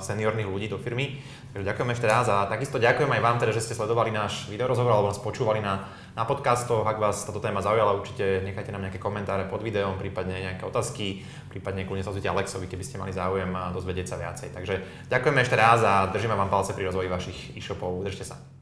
seniorných 0.03 0.51
ľudí 0.51 0.67
do 0.67 0.83
firmy. 0.83 1.23
Takže 1.55 1.71
ďakujem 1.71 1.91
ešte 1.95 2.07
raz 2.11 2.27
a 2.27 2.51
takisto 2.51 2.83
ďakujem 2.83 3.15
aj 3.15 3.23
vám 3.23 3.39
teda, 3.39 3.55
že 3.55 3.63
ste 3.63 3.79
sledovali 3.79 4.11
náš 4.11 4.51
videorozhovor 4.51 4.91
alebo 4.91 5.15
nás 5.15 5.23
počúvali 5.23 5.63
na, 5.63 5.87
na 6.13 6.25
podcastoch. 6.25 6.85
Ak 6.85 7.01
vás 7.01 7.25
táto 7.25 7.41
téma 7.41 7.65
zaujala, 7.65 7.97
určite 7.97 8.45
nechajte 8.45 8.73
nám 8.73 8.89
nejaké 8.89 9.01
komentáre 9.01 9.49
pod 9.49 9.65
videom, 9.65 9.97
prípadne 9.97 10.39
nejaké 10.41 10.65
otázky, 10.69 11.25
prípadne 11.49 11.89
kľudne 11.89 12.05
sa 12.05 12.13
Alexovi, 12.13 12.69
keby 12.69 12.85
ste 12.85 13.01
mali 13.01 13.13
záujem 13.13 13.49
dozvedieť 13.73 14.07
sa 14.07 14.17
viacej. 14.21 14.49
Takže 14.53 14.75
ďakujeme 15.09 15.41
ešte 15.41 15.57
raz 15.57 15.81
a 15.85 16.09
držíme 16.13 16.37
vám 16.37 16.53
palce 16.53 16.77
pri 16.77 16.89
rozvoji 16.89 17.09
vašich 17.09 17.39
e-shopov. 17.57 18.05
Držte 18.05 18.25
sa. 18.29 18.62